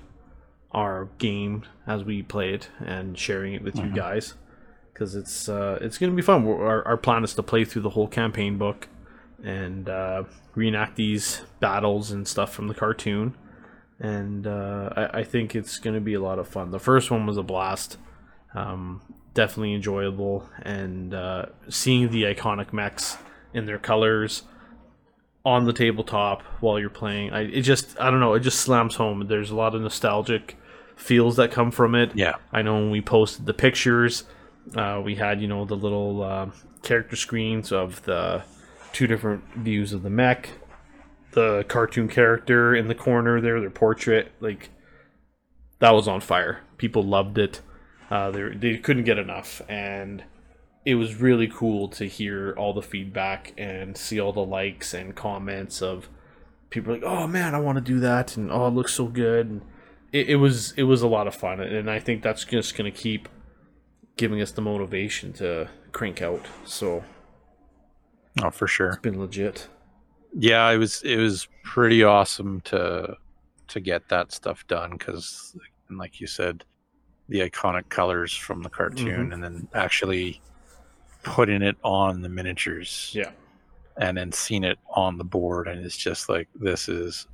[0.73, 4.35] our game as we play it and sharing it with you guys
[4.93, 6.45] because it's uh, it's gonna be fun.
[6.45, 8.89] We're, our, our plan is to play through the whole campaign book
[9.45, 13.35] and uh, reenact these battles and stuff from the cartoon.
[14.03, 16.73] And uh, I, I think it's gonna be a lot of fun.
[16.73, 17.97] The first one was a blast,
[18.55, 19.01] um,
[19.33, 23.17] definitely enjoyable, and uh, seeing the iconic mechs
[23.55, 24.43] in their colors
[25.45, 27.33] on the tabletop while you're playing.
[27.33, 29.27] I it just I don't know, it just slams home.
[29.29, 30.57] There's a lot of nostalgic
[30.97, 32.13] feels that come from it.
[32.15, 32.35] Yeah.
[32.53, 34.25] I know when we posted the pictures,
[34.77, 36.47] uh, we had you know the little uh,
[36.83, 38.43] character screens of the
[38.93, 40.49] two different views of the mech,
[41.33, 44.71] the cartoon character in the corner there, their portrait, like
[45.81, 46.61] that was on fire.
[46.79, 47.61] People loved it.
[48.11, 50.25] Uh, they they couldn't get enough, and
[50.85, 55.15] it was really cool to hear all the feedback and see all the likes and
[55.15, 56.09] comments of
[56.71, 59.47] people like, "Oh man, I want to do that," and "Oh, it looks so good."
[59.49, 59.63] And
[60.13, 62.91] it, it was it was a lot of fun, and I think that's just going
[62.93, 63.29] to keep
[64.19, 66.45] giving us the motivation to crank out.
[66.67, 67.03] So
[68.43, 68.89] Oh, for sure.
[68.89, 69.69] it's been legit.
[70.35, 73.17] Yeah, it was it was pretty awesome to
[73.69, 75.57] to get that stuff done because,
[75.91, 76.65] like you said,
[77.29, 79.33] the iconic colors from the cartoon, Mhm.
[79.35, 80.41] and then actually
[81.23, 83.31] putting it on the miniatures, Yeah.
[83.97, 87.27] and then seeing it on the board, and it's just like this is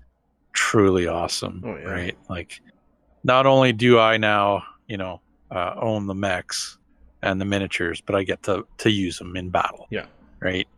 [0.53, 1.85] truly awesome, Oh, yeah.
[1.89, 2.19] right?
[2.29, 2.61] Like,
[3.25, 5.21] not only do I now, you know,
[5.51, 6.79] uh, own the mechs
[7.23, 10.07] and the miniatures, but I get to to use them in battle Yeah.
[10.41, 10.69] right?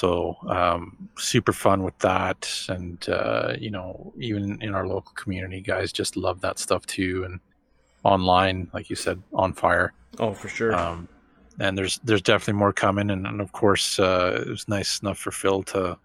[0.00, 5.60] So um, super fun with that, and uh, you know, even in our local community,
[5.60, 7.38] guys just love that stuff too, and
[8.02, 9.92] online, like you said, on fire.
[10.18, 10.74] Oh, for sure.
[10.74, 11.06] Um,
[11.58, 15.18] and there's there's definitely more coming, and, and of course, uh, it was nice enough
[15.18, 15.98] for Phil to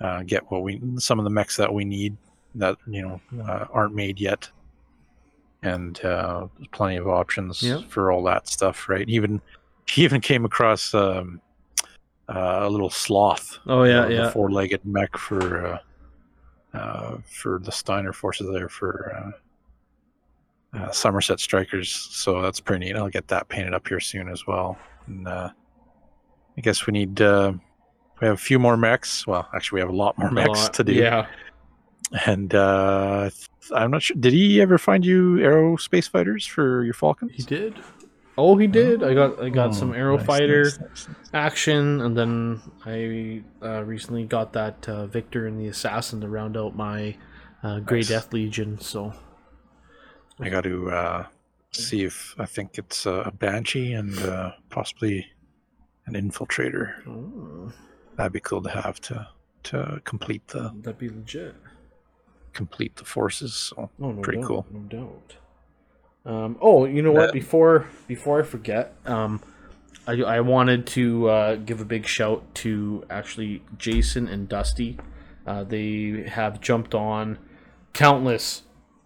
[0.00, 2.16] uh, get what we some of the mechs that we need
[2.54, 4.48] that you know uh, aren't made yet,
[5.64, 7.80] and uh, there's plenty of options Yeah.
[7.88, 9.08] for all that stuff, right?
[9.08, 9.40] Even
[9.88, 11.40] he even came across um,
[12.34, 13.58] uh, a little sloth.
[13.66, 14.30] oh yeah, uh, the yeah.
[14.30, 15.78] four-legged mech for uh,
[16.76, 19.34] uh, for the Steiner forces there for
[20.74, 21.90] uh, uh, Somerset Strikers.
[21.90, 22.96] So that's pretty neat.
[22.96, 24.78] I'll get that painted up here soon as well.
[25.06, 25.50] And uh,
[26.56, 27.52] I guess we need uh,
[28.20, 29.26] we have a few more mechs.
[29.26, 30.74] Well, actually, we have a lot more A mechs lot.
[30.74, 30.92] to do.
[30.92, 31.26] Yeah.
[32.26, 33.30] And uh,
[33.72, 34.16] I'm not sure.
[34.18, 37.32] Did he ever find you aerospace fighters for your Falcons?
[37.34, 37.74] He did.
[38.40, 39.02] Oh, he did.
[39.02, 41.30] I got I got Oh, some Aero nice, Fighter nice, nice, nice.
[41.34, 46.56] action, and then I uh, recently got that uh, Victor and the Assassin to round
[46.56, 47.16] out my
[47.62, 48.08] uh, Grey Nice.
[48.08, 48.80] Death Legion.
[48.80, 49.12] So
[50.38, 51.26] I got to uh,
[51.72, 55.26] see if I think it's uh, a banshee and uh, possibly
[56.06, 57.06] an infiltrator.
[57.06, 57.72] oh,
[58.16, 59.28] That'd be cool to have to
[59.64, 61.54] to complete the that'd be legit.
[62.54, 63.54] complete the forces.
[63.54, 64.66] So Oh, no Pretty doubt, cool.
[64.70, 65.34] No doubt.
[66.24, 67.26] Um, oh, you know what?
[67.26, 67.40] Yeah.
[67.40, 69.40] Before before I forget, um,
[70.06, 74.98] I, I wanted to uh, give a big shout to actually Jason and Dusty.
[75.46, 77.38] Uh, they have jumped on
[77.92, 78.62] countless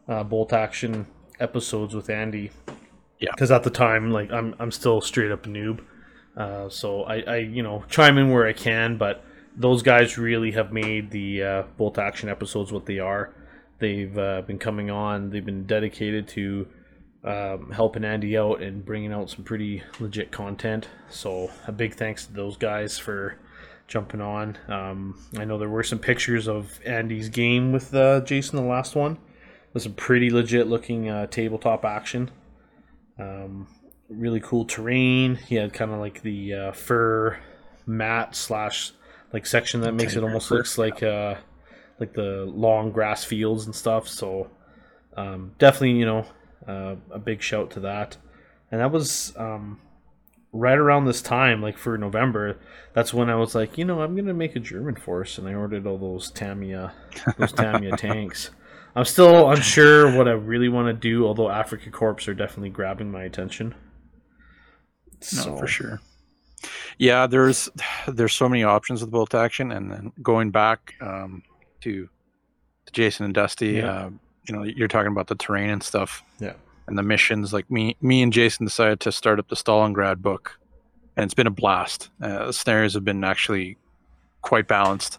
[0.09, 1.07] uh, bolt action
[1.41, 2.51] episodes with Andy.
[3.21, 3.31] Yeah.
[3.33, 5.81] Because at the time, like I'm I'm still straight up noob,
[6.37, 9.25] uh, so I, I you know chime in where I can, but
[9.57, 13.33] those guys really have made the uh, bolt action episodes what they are.
[13.79, 15.31] They've uh, been coming on.
[15.31, 16.67] They've been dedicated to
[17.25, 20.89] um, helping Andy out and bringing out some pretty legit content.
[21.09, 23.39] So a big thanks to those guys for
[23.87, 24.59] jumping on.
[24.69, 28.95] Um, I know there were some pictures of Andy's game with uh, Jason, the last
[28.95, 29.19] one.
[29.73, 32.31] With some pretty legit looking uh, tabletop action.
[33.19, 33.67] Um,
[34.09, 35.35] really cool terrain.
[35.35, 37.39] He had kind of like the uh, fur
[37.87, 38.93] mat slash
[39.33, 41.35] like section that makes it almost looks like uh
[42.01, 44.09] like the long grass fields and stuff.
[44.09, 44.51] So
[45.17, 46.27] um, definitely, you know,
[46.67, 48.17] uh, a big shout to that.
[48.71, 49.81] And that was um,
[50.53, 52.59] right around this time, like for November.
[52.93, 55.55] That's when I was like, you know, I'm gonna make a German force, and I
[55.55, 56.93] ordered all those Tamiya,
[57.39, 58.51] those Tamiya tanks.
[58.97, 63.11] I'm still unsure what I really want to do, although Africa Corps are definitely grabbing
[63.11, 63.75] my attention.
[65.35, 66.01] no, So- for sure.
[66.97, 67.69] Yeah, there's
[68.09, 71.43] there's so many options with bolt action, and then going back um,
[71.83, 72.09] to,
[72.87, 73.91] to Jason and Dusty, Yeah.
[73.91, 74.11] uh,
[74.47, 76.23] you know, you're talking about the terrain and stuff.
[76.39, 76.55] Yeah.
[76.87, 77.53] and the missions.
[77.53, 80.59] Like me, me and Jason decided to start up the Stalingrad book,
[81.17, 82.11] and it's been a blast.
[82.21, 83.79] Uh, the scenarios have been actually
[84.43, 85.19] quite balanced,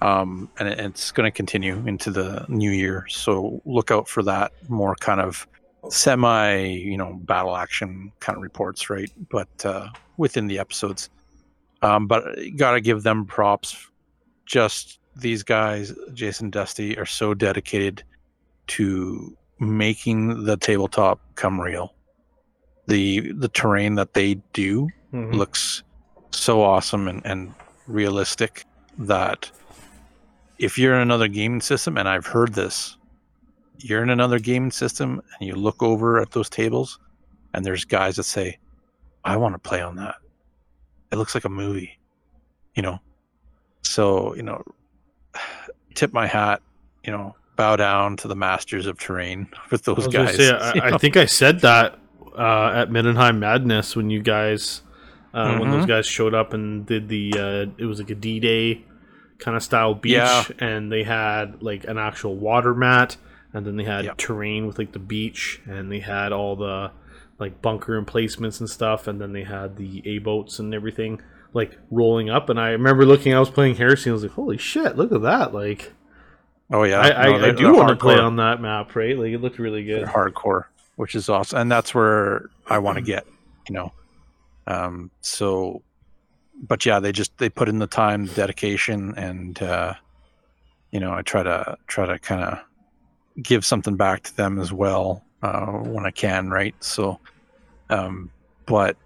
[0.00, 3.06] um, and it, it's going to continue into the new year.
[3.08, 5.48] So look out for that more kind of
[5.90, 9.10] semi, you know, battle action kind of reports, right?
[9.30, 11.10] But uh, within the episodes.
[11.82, 12.24] Um, but
[12.56, 13.90] gotta give them props.
[14.46, 18.04] Just these guys, Jason Dusty, are so dedicated
[18.68, 21.94] to making the tabletop come real.
[22.86, 25.34] The the terrain that they do Mhm.
[25.34, 25.82] looks
[26.32, 27.54] so awesome and, and
[27.86, 28.64] realistic
[28.98, 29.50] that
[30.58, 32.96] if you're in another gaming system, and I've heard this,
[33.78, 36.98] you're in another gaming system and you look over at those tables
[37.52, 38.58] and there's guys that say,
[39.24, 40.16] I want to play on that.
[41.12, 41.98] It looks like a movie,
[42.74, 43.00] you know?
[43.82, 44.62] So, you know,
[45.94, 46.60] tip my hat,
[47.04, 50.36] you know, bow down to the masters of terrain with those gonna guys.
[50.36, 51.98] say, I, I think I said that
[52.36, 54.82] uh, at Middenheim Madness when you guys,
[55.32, 55.88] uh, when those Mhm.
[55.88, 58.84] guys showed up and did the, uh, it was like a D Day
[59.38, 60.44] kind of style beach, Yeah.
[60.58, 63.16] and they had like an actual water mat,
[63.52, 64.16] and then they had Yep.
[64.16, 66.90] terrain with like the beach, and they had all the
[67.38, 71.20] like bunker emplacements and stuff, and then they had the A boats and everything
[71.52, 72.48] like rolling up.
[72.48, 75.12] And I remember looking, I was playing Heresy, and I was like, holy shit, look
[75.12, 75.52] at that!
[75.54, 75.92] Like,
[76.72, 79.16] oh yeah, I, I, No, I they're- do want to play on that map, right?
[79.18, 80.00] Like, it looked really good.
[80.02, 80.64] They're hardcore,
[80.96, 83.26] which is awesome, and that's where I want to get.
[83.68, 83.92] You know,
[84.66, 85.82] um, so,
[86.68, 89.94] but yeah, they just they put in the time, dedication, and uh,
[90.90, 92.58] you know, I try to try to kind of
[93.42, 96.74] give something back to them as well uh, when I can, right?
[96.80, 97.18] So,
[97.90, 98.30] um,
[98.66, 98.96] but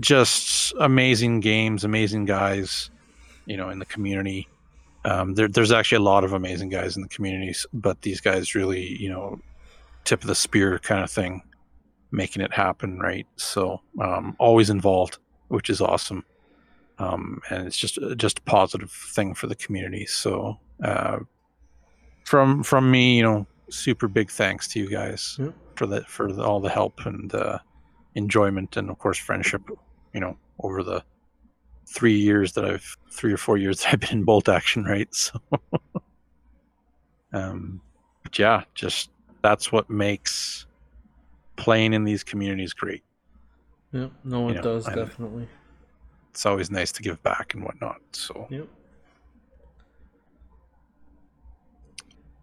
[0.00, 2.90] just amazing games, amazing guys,
[3.46, 4.48] you know, in the community.
[5.06, 8.54] Um, there, there's actually a lot of amazing guys in the communities, but these guys
[8.56, 9.38] really, you know,
[10.04, 11.42] tip of the spear kind of thing,
[12.10, 13.26] making it happen, right?
[13.36, 16.24] So um, always involved, which is awesome,
[16.98, 20.06] um, and it's just just a positive thing for the community.
[20.06, 21.18] So uh,
[22.24, 25.54] from from me, you know, super big thanks to you guys Yep.
[25.76, 27.58] for the for the, all the help and uh,
[28.16, 29.62] enjoyment, and of course friendship.
[30.12, 31.04] You know, over the
[31.86, 35.08] three years that I've three or four years that I've been in bolt action, right?
[35.16, 35.40] So,
[37.32, 37.80] um,
[38.22, 39.10] but yeah, just
[39.42, 40.66] that's what makes
[41.56, 43.02] playing in these communities great.
[43.92, 45.48] Yeah, no, it You know, does definitely.
[46.30, 48.00] It's always nice to give back and whatnot.
[48.12, 48.68] So Yep.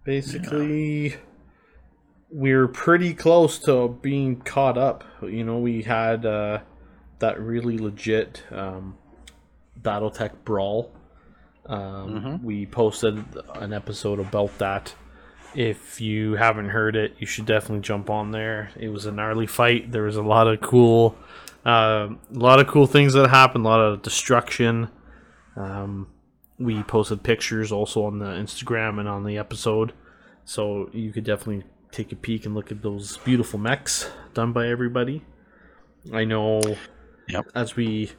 [0.04, 1.16] Basically,
[2.30, 5.04] we're pretty close to being caught up.
[5.22, 6.60] You know, we had uh,
[7.20, 8.98] that really legit um,
[9.84, 10.92] BattleTech brawl.
[11.66, 12.10] Um,
[12.40, 12.44] Mhm.
[12.44, 13.24] We posted
[13.56, 14.96] an episode about that.
[15.56, 18.72] If you haven't heard it, you should definitely jump on there.
[18.76, 19.92] It was a gnarly fight.
[19.92, 21.16] There was a lot of cool,
[21.66, 23.66] um a lot of cool things that happened.
[23.66, 24.90] A lot of destruction.
[25.56, 26.08] Um,
[26.60, 29.94] we posted pictures also on the Instagram and on the episode,
[30.46, 34.68] so you could definitely take a peek and look at those beautiful mechs done by
[34.68, 35.24] everybody.
[36.12, 36.60] I know
[37.30, 37.46] Yep.
[37.56, 38.12] as we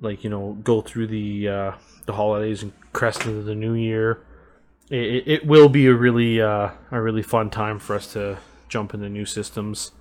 [0.00, 1.72] like you know go through the uh,
[2.06, 4.24] the holidays and crest into the new year,
[4.90, 8.38] it, it- will be a really uh, a really fun time for us to
[8.68, 9.92] jump into new systems.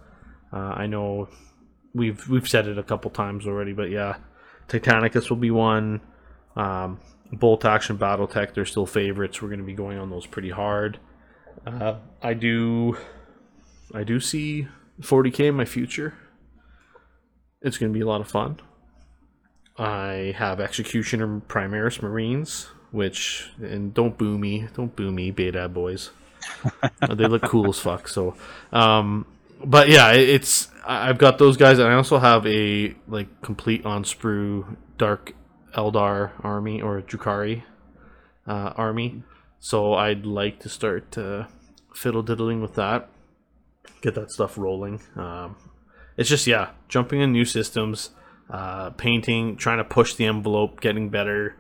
[0.54, 1.30] Uh, I know
[1.94, 4.18] we've we've said it a couple times already, but yeah,
[4.68, 6.02] Titanicus will be one.
[6.56, 7.00] Um,
[7.32, 9.42] Bolt Action BattleTech, they're still favorites.
[9.42, 11.00] We're going to be going on those pretty hard.
[11.66, 12.98] Uh, I do,
[13.94, 14.68] I do see
[15.02, 16.14] 40k in my future.
[17.62, 18.60] It's going to be a lot of fun.
[19.78, 26.12] I have Executioner Primaris Marines, which and don't boo me, don't boo me, beta boys.
[27.02, 28.08] Uh, they look cool as fuck.
[28.08, 28.36] So,
[28.72, 29.26] um,
[29.64, 34.04] but yeah, it's I've got those guys, and I also have a like complete on
[34.04, 35.34] sprue Dark
[35.76, 37.64] Eldar army or Drukhari
[38.48, 39.24] uh, army.
[39.60, 41.46] So I'd like to start uh,
[41.94, 43.10] fiddle diddling with that,
[44.02, 45.02] get that stuff rolling.
[45.16, 45.56] Um,
[46.18, 48.12] it's just yeah, jumping in new systems,
[48.50, 51.56] uh, painting, trying to push the envelope, getting better,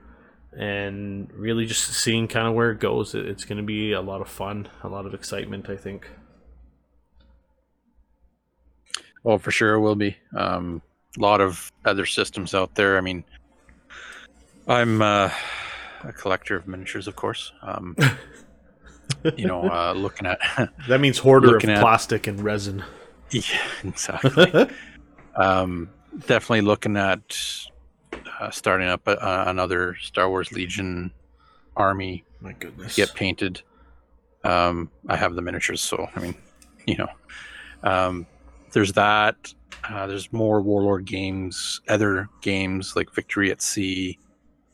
[0.57, 3.13] and really just seeing kind of where it goes.
[3.15, 5.69] It- It's going to be a lot of fun, a lot of excitement.
[5.69, 6.07] I think.
[9.23, 10.17] Well, for sure, it will be.
[10.35, 10.81] Um,
[11.17, 12.97] a lot of other systems out there.
[12.97, 13.23] I mean,
[14.67, 15.31] I'm uh,
[16.03, 17.51] a collector of miniatures, of course.
[17.63, 17.95] Um,
[19.35, 20.39] you know, uh, looking at
[20.87, 22.83] That means hoarder of at- plastic and resin.
[23.31, 23.41] yeah,
[23.83, 24.67] exactly.
[25.35, 25.89] um,
[26.19, 27.37] definitely looking at
[28.39, 31.11] uh, starting up a, uh, another Star Wars Legion
[31.75, 32.95] army My goodness.
[32.95, 33.61] get painted.
[34.43, 36.35] Um, I have the miniatures, so I mean,
[36.85, 37.09] you know,
[37.83, 38.27] um,
[38.71, 39.53] there's that.
[39.87, 44.17] Uh, there's more Warlord games, other games like Victory at Sea.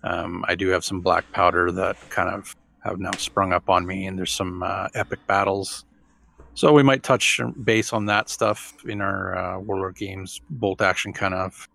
[0.04, 3.86] Um, I do have some black powder that kind of have now sprung up on
[3.86, 5.86] me, and there's some uh, epic battles
[6.54, 11.14] So we might touch base on that stuff in our uh, Warlord Games bolt action
[11.14, 11.68] kind of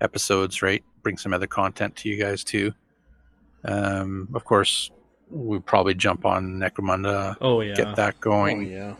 [0.00, 0.82] episodes, right?
[1.02, 2.72] Bring some other content to you guys too.
[3.64, 4.90] Um, of course,
[5.30, 7.74] we probably jump on Necromunda, Oh yeah.
[7.74, 8.94] get that Oh going, yeah.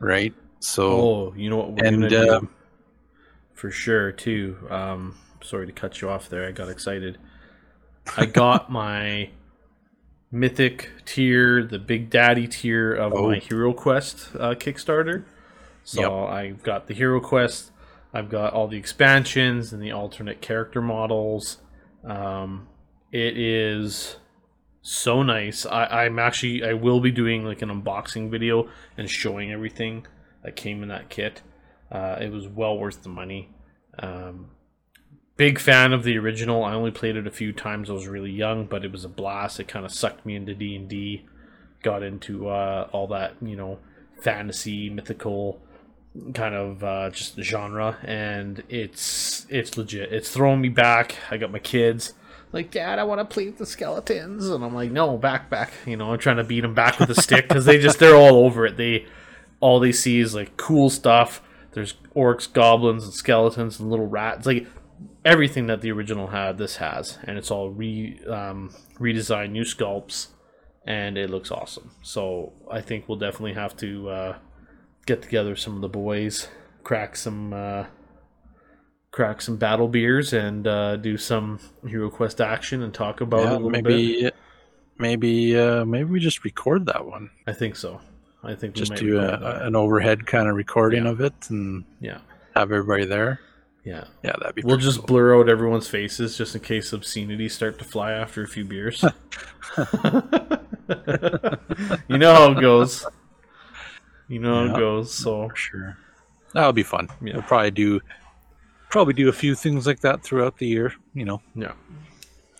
[0.00, 0.34] right?
[0.60, 2.48] So Oh, you know what we're and, gonna uh, do
[3.54, 4.56] for sure too.
[4.70, 6.46] Um, sorry to cut you off there.
[6.48, 7.18] I got excited.
[8.16, 9.30] I got my
[10.32, 13.28] mythic tier, the Big Daddy tier of Oh.
[13.28, 15.24] my Hero Quest uh, Kickstarter.
[15.84, 16.30] So Yep.
[16.34, 17.70] I've got the Hero Quest.
[18.14, 21.58] I've got all the expansions and the alternate character models.
[22.04, 22.68] Um,
[23.12, 24.16] it is
[24.80, 25.64] so nice.
[25.66, 30.06] I, I'm actually I will be doing like an unboxing video and showing everything
[30.42, 31.42] that came in that kit.
[31.90, 33.50] Uh, it was well worth the money.
[33.98, 34.50] Um,
[35.42, 36.64] big fan of the original.
[36.64, 37.90] I only played it a few times.
[37.90, 39.58] I was really young, but it was a blast.
[39.60, 41.26] It kind of sucked me into D and D.
[41.82, 43.78] Got into uh, all that you know
[44.20, 45.60] fantasy, mythical
[46.34, 50.12] kind of uh, just genre, and it's it's legit.
[50.12, 51.16] It's throwing me back.
[51.30, 52.14] I got my kids
[52.52, 55.72] like, Dad, I want to play with the skeletons, and I'm like, no, back, back.
[55.86, 58.14] You know, I'm trying to beat them back with a stick because they just they're
[58.14, 58.76] all over it.
[58.76, 59.06] They
[59.60, 61.42] all they see is like cool stuff.
[61.72, 64.46] There's orcs, goblins, and skeletons, and little rats.
[64.46, 64.66] Like
[65.24, 70.28] everything that the original had, this has, and it's all re um, redesigned, new sculpts,
[70.86, 71.92] and it looks awesome.
[72.02, 74.36] So I think we'll definitely have to uh,
[75.06, 76.48] get together some of the boys,
[76.82, 77.52] crack some.
[77.52, 77.84] Uh,
[79.10, 83.42] crack some battle beers and uh, do some hero quest action and talk about it
[83.42, 84.30] a yeah, little bit maybe
[84.98, 87.28] maybe uh, maybe we just record that one.
[87.46, 88.00] i think so
[88.42, 91.10] i think we Just might do a, an overhead kind of recording Yeah.
[91.10, 92.20] of it and yeah
[92.54, 93.40] have everybody there.
[93.84, 94.62] Yeah Yeah, that'd be.
[94.62, 95.06] we'll just cool.
[95.06, 99.02] blur out everyone's faces just in case obscenities start to fly after a few beers
[102.08, 103.06] you know how it goes
[104.28, 105.98] you know how it goes so for sure.
[106.54, 107.08] That'll be fun.
[107.22, 107.34] Yeah.
[107.34, 108.00] We'll probably do
[108.90, 110.92] probably do a few things like that throughout the year.
[111.14, 111.72] You know, yeah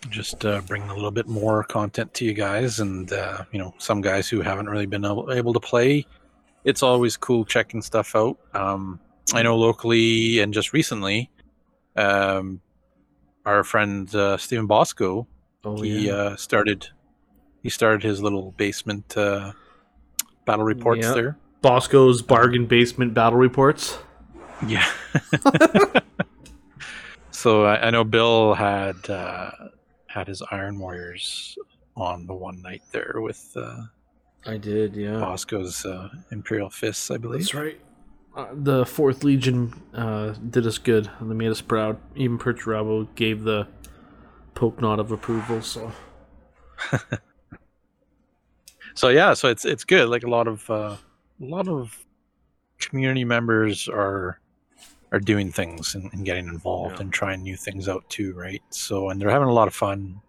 [0.09, 3.73] just uh, bring a little bit more content to you guys, and uh, you know,
[3.77, 6.05] some guys who haven't really been able, able to play.
[6.63, 8.37] It's always cool checking stuff out.
[8.53, 8.99] Um,
[9.33, 11.29] I know locally and just recently,
[11.95, 12.61] um,
[13.45, 15.27] our friend uh, Stephen Bosco
[15.65, 16.87] oh he yeah uh, started
[17.61, 19.53] he started his little basement uh,
[20.45, 21.13] battle reports Yeah.
[21.13, 21.37] there.
[21.61, 23.97] bosco's bargain basement battle reports
[24.67, 24.85] Yeah.
[27.31, 29.51] so I, I know Bill had uh,
[30.07, 31.57] had his Iron Warriors
[31.95, 33.83] on the one night there with uh,
[34.45, 37.41] i did yeah Bosco's uh, Imperial Fists, I believe.
[37.41, 37.79] That's right.
[38.35, 41.09] Uh, the Fourth Legion uh, did us good.
[41.19, 41.97] and They made us proud.
[42.15, 43.67] Even Perturabo gave the
[44.55, 45.61] poke nod of approval.
[45.61, 45.91] So
[48.95, 50.07] So yeah, so it's it's good.
[50.09, 50.95] Like a lot of uh,
[51.41, 52.05] a lot of
[52.79, 54.39] community members are
[55.11, 57.01] are doing things and, and getting involved Yeah.
[57.01, 58.61] and trying new things out too, right?
[58.69, 60.21] So and they're having a lot of fun.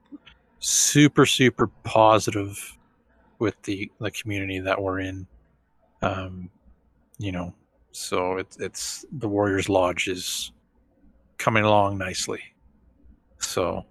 [0.61, 2.77] Super super positive
[3.39, 5.27] with the the community that we're in.
[6.01, 6.49] Um,
[7.19, 7.55] you know,
[7.95, 10.53] so it's it's the Warriors Lodge is
[11.39, 12.41] coming along nicely.
[13.39, 13.85] So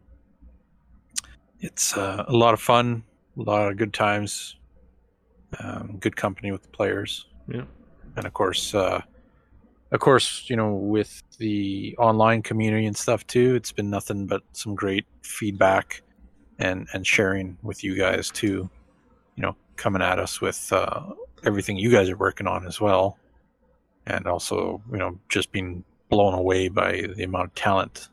[1.62, 3.04] it's uh, a lot of fun,
[3.38, 4.58] a lot of good times,
[5.60, 7.64] um, good company with the players, yeah,
[8.18, 9.01] and of course, uh,
[9.91, 14.41] of course, you know, with the online community and stuff too, it's been nothing but
[14.51, 16.01] some great feedback
[16.60, 18.70] and and sharing with you guys too.
[19.36, 21.04] You know, coming at us with uh,
[21.45, 23.18] everything you guys are working on as well,
[24.08, 28.10] and also you know just being blown away by the amount of talent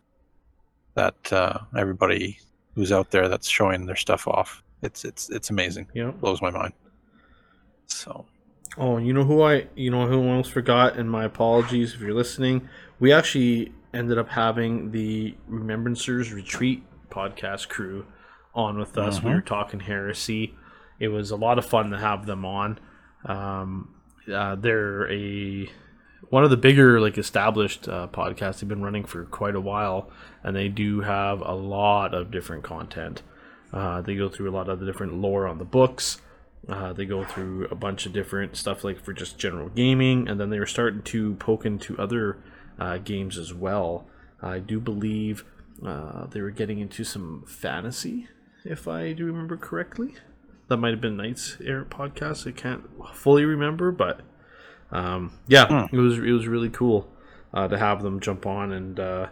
[0.94, 2.38] that uh, everybody
[2.74, 4.62] who's out there that's showing their stuff off.
[4.82, 5.86] It's it's it's amazing.
[5.94, 6.10] yeah.
[6.10, 6.72] blows my mind.
[7.86, 8.26] So
[8.78, 9.66] Oh, you know who I?
[9.74, 10.96] You know who I almost forgot.
[10.96, 12.68] And my apologies if you're listening.
[13.00, 18.06] We actually ended up having the Remembrancers Retreat podcast crew
[18.54, 19.20] on with us.
[19.22, 19.34] We Mhm.
[19.34, 20.54] were talking heresy.
[21.00, 22.78] It was a lot of fun to have them on.
[23.24, 23.92] Um,
[24.30, 25.70] uh, they're a
[26.28, 28.60] one of the bigger like established uh, podcasts.
[28.60, 30.10] They've been running for quite a while,
[30.42, 33.22] and they do have a lot of different content.
[33.72, 36.20] Uh, they go through a lot of the different lore on the books.
[36.68, 40.38] Uh, they go through a bunch of different stuff like for just general gaming, and
[40.38, 42.38] then they were starting to poke into other
[42.78, 44.06] uh, games as well.
[44.42, 45.44] I do believe
[45.84, 48.28] uh, they were getting into some fantasy,
[48.64, 50.14] if I do remember correctly.
[50.70, 52.46] That might have been Knights Errant podcast.
[52.46, 54.22] I can't fully remember, but
[54.90, 57.12] um, yeah, it was it was really cool
[57.52, 59.26] uh, to have them jump on, and uh,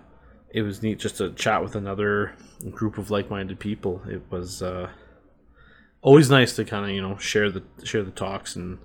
[0.51, 2.35] it was neat just to chat with another
[2.71, 4.03] group of like-minded people.
[4.07, 4.91] It was uh,
[6.03, 8.79] always nice to kind of you know share the share the talks and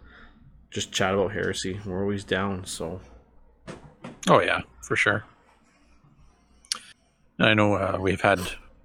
[0.70, 1.82] just chat about heresy.
[1.86, 2.66] We're always down.
[2.66, 3.02] So
[4.30, 5.26] Oh yeah, for sure.
[7.40, 8.40] I know uh, we've had,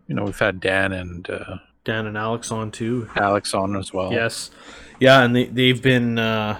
[0.06, 1.58] you know, we've had Dan and uh,
[1.88, 3.08] Dan and Alex on too.
[3.16, 4.12] Alex on as well.
[4.12, 4.50] Yes,
[5.00, 6.58] yeah, and they they've been uh,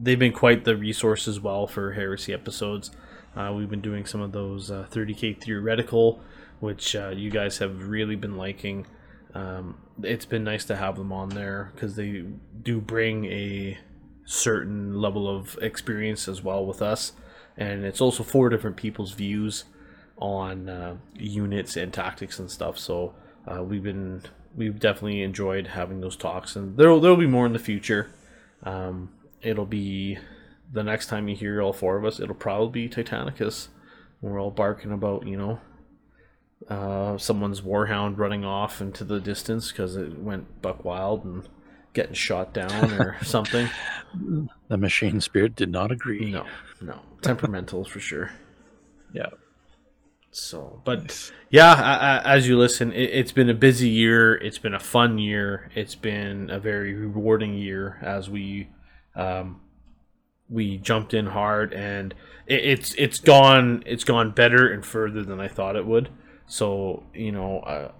[0.00, 2.90] they've been quite the resource as well for heresy episodes.
[3.36, 6.22] Uh, we've been doing some of those uh, 30k theoretical,
[6.58, 8.86] which uh, you guys have really been liking.
[9.34, 12.24] Um, it's been nice to have them on there because they
[12.62, 13.76] do bring a
[14.24, 17.12] certain level of experience as well with us,
[17.58, 19.64] and it's also four different people's views
[20.16, 22.78] on uh, units and tactics and stuff.
[22.78, 23.14] So
[23.46, 24.22] uh, we've been
[24.54, 28.10] we've definitely enjoyed having those talks, and there'll there'll be more in the future.
[28.62, 29.10] Um,
[29.42, 30.18] it'll be
[30.72, 33.68] the next time you hear all four of us, it'll probably be Titanicus.
[34.20, 35.60] We're all barking about you know
[36.68, 41.48] uh, someone's warhound running off into the distance because it went buck wild and
[41.94, 43.68] getting shot down or something.
[44.68, 46.30] The machine spirit did not agree.
[46.30, 46.46] No,
[46.80, 48.32] no, temperamental for sure.
[49.12, 49.30] Yeah.
[50.32, 54.36] So, but yeah, I, I, as you listen, it, it's been a busy year.
[54.36, 55.70] It's been a fun year.
[55.74, 58.68] It's been a very rewarding year as we
[59.16, 59.60] um,
[60.48, 62.14] we jumped in hard, and
[62.46, 66.10] it, it's it's gone it's gone better and further than I thought it would.
[66.46, 67.90] So you know, uh,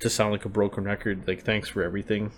[0.00, 2.32] to sound like a broken record, like thanks for everything,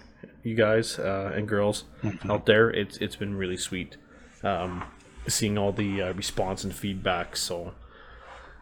[0.45, 1.83] you guys uh, and girls
[2.29, 2.71] out there.
[2.71, 3.97] It's it's been really sweet
[4.45, 4.85] um,
[5.27, 7.37] seeing all the uh, response and feedback.
[7.37, 7.75] So.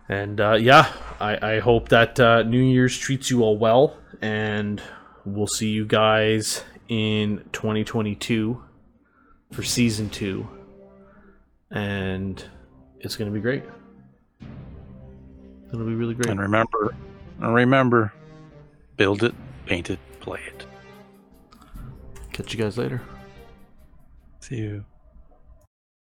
[0.08, 4.82] And uh, yeah, I, I hope that uh, New Year's treats you all well, and
[5.24, 8.62] we'll see you guys in 2022
[9.52, 10.46] for season two.
[11.70, 12.44] And
[13.00, 13.64] it's going to be great.
[15.72, 16.28] It'll be really great.
[16.28, 16.94] And remember,
[17.40, 18.12] and remember,
[18.96, 19.34] build it,
[19.66, 20.66] paint it, play it.
[22.32, 23.00] Catch you guys later.
[24.40, 24.84] See you.